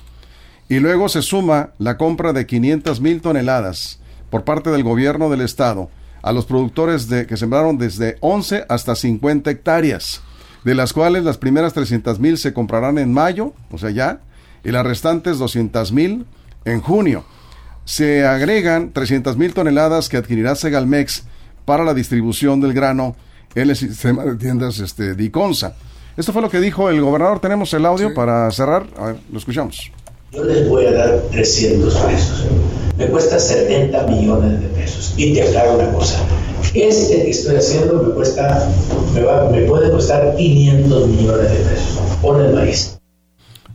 Y 0.70 0.80
luego 0.80 1.10
se 1.10 1.22
suma 1.22 1.72
la 1.80 1.98
compra 1.98 2.32
de 2.32 2.46
500 2.46 3.02
mil 3.02 3.20
toneladas 3.20 4.00
por 4.30 4.46
parte 4.46 4.70
del 4.70 4.84
gobierno 4.84 5.30
del 5.30 5.42
estado 5.42 5.90
a 6.24 6.32
los 6.32 6.46
productores 6.46 7.08
de, 7.10 7.28
que 7.28 7.38
sembraron 7.38 7.78
desde 7.78 8.18
11 8.22 8.66
hasta 8.70 8.96
50 8.96 9.52
hectáreas, 9.52 10.22
de 10.64 10.74
las 10.74 10.94
cuales 10.94 11.24
las 11.24 11.38
primeras 11.38 11.74
300 11.74 12.20
mil 12.20 12.38
se 12.38 12.54
comprarán 12.54 12.98
en 12.98 13.14
mayo, 13.14 13.54
o 13.70 13.78
sea 13.78 13.92
ya, 13.92 14.22
y 14.64 14.72
las 14.72 14.86
restantes 14.86 15.38
200 15.38 15.92
mil 15.92 16.26
en 16.66 16.82
junio. 16.82 17.26
Se 17.86 18.26
agregan 18.26 18.94
300 18.94 19.36
mil 19.38 19.54
toneladas 19.54 20.08
que 20.08 20.16
adquirirá 20.16 20.56
Segalmex 20.56 21.26
para 21.66 21.84
la 21.84 21.94
distribución 21.94 22.62
del 22.62 22.74
grano 22.74 23.18
en 23.54 23.70
el 23.70 23.76
sistema 23.76 24.24
de 24.24 24.36
tiendas 24.36 24.80
este, 24.80 25.16
Diconsa. 25.16 25.76
Esto 26.16 26.32
fue 26.32 26.42
lo 26.42 26.50
que 26.50 26.62
dijo 26.62 26.90
el 26.90 27.02
gobernador. 27.02 27.40
Tenemos 27.40 27.74
el 27.74 27.86
audio 27.86 28.14
para 28.14 28.50
cerrar. 28.52 28.88
A 28.98 29.08
ver, 29.08 29.16
lo 29.32 29.40
escuchamos. 29.40 29.92
Yo 30.32 30.44
les 30.46 30.68
voy 30.70 30.86
a 30.86 30.92
dar 30.94 31.22
300 31.32 31.96
pesos. 31.96 32.48
Me 33.04 33.10
cuesta 33.10 33.38
70 33.38 34.08
millones 34.08 34.62
de 34.62 34.68
pesos. 34.70 35.14
Y 35.18 35.34
te 35.34 35.44
aclaro 35.44 35.78
una 35.78 35.92
cosa. 35.92 36.20
Este 36.74 37.24
que 37.24 37.30
estoy 37.32 37.58
haciendo 37.58 38.02
me 38.02 38.14
cuesta, 38.14 38.70
me, 39.14 39.22
va, 39.22 39.50
me 39.50 39.64
puede 39.64 39.92
costar 39.92 40.36
500 40.38 41.08
millones 41.10 41.52
de 41.52 41.58
pesos. 41.58 42.00
Pon 42.22 42.42
el 42.42 42.54
maíz. 42.54 42.98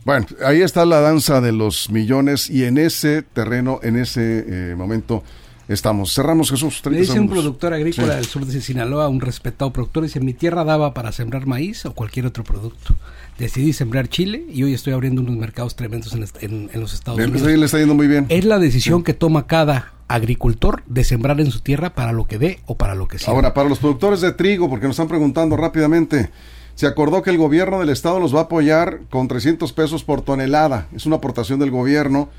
Bueno, 0.03 0.25
ahí 0.43 0.61
está 0.61 0.83
la 0.85 1.01
danza 1.01 1.41
de 1.41 1.51
los 1.51 1.91
millones 1.91 2.49
y 2.49 2.63
en 2.65 2.79
ese 2.79 3.21
terreno, 3.21 3.79
en 3.83 3.97
ese 3.97 4.45
eh, 4.47 4.75
momento, 4.75 5.23
estamos. 5.67 6.11
Cerramos, 6.15 6.49
Jesús. 6.49 6.81
Me 6.89 6.97
dice 6.97 7.19
un 7.19 7.29
productor 7.29 7.73
agrícola 7.73 8.15
del 8.15 8.25
sur 8.25 8.43
de 8.45 8.59
Sinaloa, 8.59 9.09
un 9.09 9.21
respetado 9.21 9.71
productor, 9.71 10.03
dice, 10.03 10.19
mi 10.19 10.33
tierra 10.33 10.63
daba 10.63 10.95
para 10.95 11.11
sembrar 11.11 11.45
maíz 11.45 11.85
o 11.85 11.93
cualquier 11.93 12.25
otro 12.25 12.43
producto. 12.43 12.95
Decidí 13.39 13.73
sembrar 13.73 14.09
chile 14.09 14.45
y 14.51 14.63
hoy 14.63 14.73
estoy 14.73 14.93
abriendo 14.93 15.21
unos 15.21 15.37
mercados 15.37 15.75
tremendos 15.75 16.13
en, 16.13 16.69
los 16.73 16.93
Estados 16.93 17.19
Unidos. 17.19 17.41
le 17.41 17.65
está 17.65 17.79
yendo 17.79 17.95
muy 17.95 18.07
bien. 18.07 18.25
Es 18.29 18.45
la 18.45 18.59
decisión 18.59 19.03
que 19.03 19.13
toma 19.13 19.47
cada 19.47 19.93
agricultor 20.07 20.83
de 20.87 21.03
sembrar 21.03 21.39
en 21.39 21.49
su 21.49 21.61
tierra 21.61 21.95
para 21.95 22.11
lo 22.11 22.25
que 22.25 22.37
dé 22.37 22.59
o 22.65 22.75
para 22.75 22.95
lo 22.95 23.07
que 23.07 23.17
sea. 23.17 23.33
Ahora, 23.33 23.53
para 23.53 23.69
los 23.69 23.79
productores 23.79 24.21
de 24.21 24.33
trigo, 24.33 24.69
porque 24.69 24.87
nos 24.87 24.95
están 24.95 25.07
preguntando 25.07 25.55
rápidamente, 25.55 26.29
se 26.75 26.85
acordó 26.85 27.21
que 27.21 27.29
el 27.29 27.37
gobierno 27.37 27.79
del 27.79 27.89
estado 27.89 28.19
los 28.19 28.35
va 28.35 28.39
a 28.39 28.43
apoyar 28.43 29.01
con 29.09 29.27
300 29.27 29.71
pesos 29.73 30.03
por 30.03 30.21
tonelada. 30.21 30.87
Es 30.93 31.05
una 31.05 31.15
aportación 31.15 31.59
del 31.59 31.71
gobierno 31.71 32.29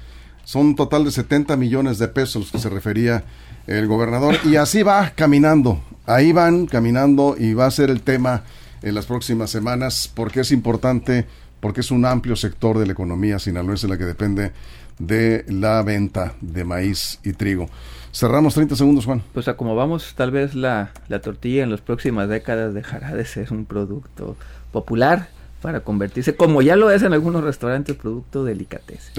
son 0.44 0.66
un 0.66 0.74
total 0.74 1.04
de 1.04 1.10
70 1.10 1.56
millones 1.56 1.98
de 1.98 2.08
pesos 2.08 2.42
los 2.42 2.50
que 2.50 2.58
se 2.58 2.68
refería 2.68 3.24
el 3.66 3.86
gobernador. 3.86 4.36
Y 4.44 4.56
así 4.56 4.82
va 4.82 5.10
caminando. 5.14 5.80
Ahí 6.06 6.32
van 6.32 6.66
caminando 6.66 7.36
y 7.38 7.54
va 7.54 7.66
a 7.66 7.70
ser 7.70 7.90
el 7.90 8.02
tema 8.02 8.42
en 8.82 8.94
las 8.94 9.06
próximas 9.06 9.50
semanas 9.50 10.10
porque 10.14 10.40
es 10.40 10.52
importante, 10.52 11.26
porque 11.60 11.80
es 11.80 11.90
un 11.90 12.06
amplio 12.06 12.36
sector 12.36 12.78
de 12.78 12.86
la 12.86 12.92
economía 12.92 13.38
sinaloense 13.38 13.88
la 13.88 13.98
que 13.98 14.04
depende 14.04 14.52
de 14.98 15.44
la 15.48 15.82
venta 15.82 16.34
de 16.40 16.64
maíz 16.64 17.18
y 17.24 17.32
trigo. 17.32 17.68
Cerramos 18.12 18.54
30 18.54 18.76
segundos, 18.76 19.06
Juan. 19.06 19.22
Pues 19.32 19.48
a 19.48 19.56
como 19.56 19.74
vamos, 19.74 20.14
tal 20.16 20.30
vez 20.30 20.54
la, 20.54 20.92
la 21.08 21.20
tortilla 21.20 21.62
en 21.62 21.70
las 21.70 21.80
próximas 21.80 22.28
décadas 22.28 22.74
dejará 22.74 23.14
de 23.14 23.24
ser 23.24 23.52
un 23.52 23.64
producto 23.64 24.36
popular 24.72 25.28
para 25.60 25.80
convertirse, 25.80 26.34
como 26.34 26.62
ya 26.62 26.76
lo 26.76 26.90
es 26.90 27.02
en 27.02 27.12
algunos 27.12 27.44
restaurantes, 27.44 27.96
producto 27.96 28.44
delicatez. 28.44 29.12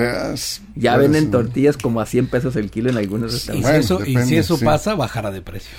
ya 0.75 0.97
venden 0.97 1.29
tortillas 1.29 1.77
como 1.77 2.01
a 2.01 2.05
100 2.05 2.27
pesos 2.27 2.55
el 2.55 2.71
kilo 2.71 2.89
en 2.89 2.97
algunos 2.97 3.31
restaurantes. 3.33 3.91
Y 4.07 4.17
si 4.17 4.37
eso, 4.37 4.59
pasa, 4.59 4.95
bajará 4.95 5.31
de 5.31 5.41
precio. 5.41 5.69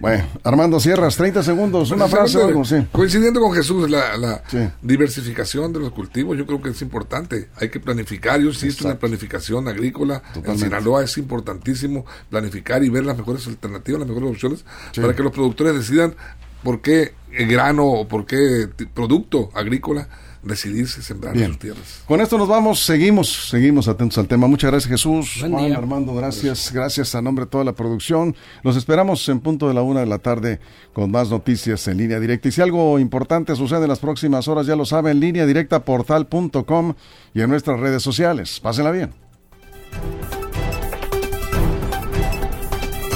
Bueno, 0.00 0.24
Armando 0.42 0.80
Sierras, 0.80 1.16
30 1.16 1.42
segundos, 1.42 1.90
una 1.90 2.08
frase 2.08 2.38
o 2.38 2.46
algo, 2.46 2.64
sí. 2.64 2.76
Coincidiendo 2.92 3.40
con 3.40 3.52
Jesús, 3.52 3.90
la, 3.90 4.42
diversificación 4.80 5.72
de 5.72 5.80
los 5.80 5.92
cultivos 5.92 6.38
yo 6.38 6.46
creo 6.46 6.62
que 6.62 6.70
es 6.70 6.82
importante. 6.82 7.48
Hay 7.56 7.68
que 7.68 7.80
planificar, 7.80 8.40
yo 8.40 8.48
insisto 8.48 8.84
en 8.84 8.90
la 8.90 8.98
planificación 8.98 9.68
agrícola. 9.68 10.22
En 10.44 10.58
Sinaloa 10.58 11.02
es 11.04 11.18
importantísimo 11.18 12.06
planificar 12.30 12.82
y 12.84 12.88
ver 12.88 13.04
las 13.04 13.16
mejores 13.16 13.46
alternativas, 13.46 14.00
las 14.00 14.08
mejores 14.08 14.30
opciones, 14.30 14.64
para 14.94 15.14
que 15.14 15.22
los 15.22 15.32
productores 15.32 15.74
decidan 15.74 16.14
por 16.62 16.80
qué 16.80 17.14
grano 17.30 17.86
o 17.86 18.08
por 18.08 18.26
qué 18.26 18.68
producto 18.94 19.50
agrícola 19.54 20.08
decidirse 20.42 21.02
sembrar 21.02 21.36
en 21.36 21.46
sus 21.46 21.58
tierras. 21.58 22.02
Con 22.06 22.20
esto 22.20 22.36
nos 22.36 22.48
vamos, 22.48 22.80
seguimos, 22.80 23.48
seguimos 23.48 23.86
atentos 23.88 24.18
al 24.18 24.26
tema. 24.26 24.46
Muchas 24.46 24.70
gracias 24.70 24.90
Jesús, 24.90 25.38
Juan, 25.40 25.72
Armando, 25.72 26.14
gracias, 26.14 26.72
gracias 26.72 27.14
a 27.14 27.22
nombre 27.22 27.44
de 27.44 27.50
toda 27.50 27.64
la 27.64 27.72
producción. 27.72 28.34
Los 28.62 28.76
esperamos 28.76 29.28
en 29.28 29.40
punto 29.40 29.68
de 29.68 29.74
la 29.74 29.82
una 29.82 30.00
de 30.00 30.06
la 30.06 30.18
tarde 30.18 30.60
con 30.92 31.10
más 31.10 31.30
noticias 31.30 31.86
en 31.88 31.98
línea 31.98 32.18
directa. 32.18 32.48
Y 32.48 32.52
si 32.52 32.60
algo 32.60 32.98
importante 32.98 33.54
sucede 33.54 33.82
en 33.82 33.88
las 33.88 34.00
próximas 34.00 34.48
horas, 34.48 34.66
ya 34.66 34.76
lo 34.76 34.84
saben, 34.84 35.20
línea 35.20 35.46
directa 35.46 35.84
portal.com 35.84 36.94
y 37.34 37.40
en 37.40 37.48
nuestras 37.48 37.78
redes 37.78 38.02
sociales. 38.02 38.58
Pásenla 38.60 38.90
bien. 38.90 39.14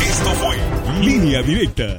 Esto 0.01 0.31
fue 0.31 0.57
Línea 1.05 1.43
Directa 1.43 1.99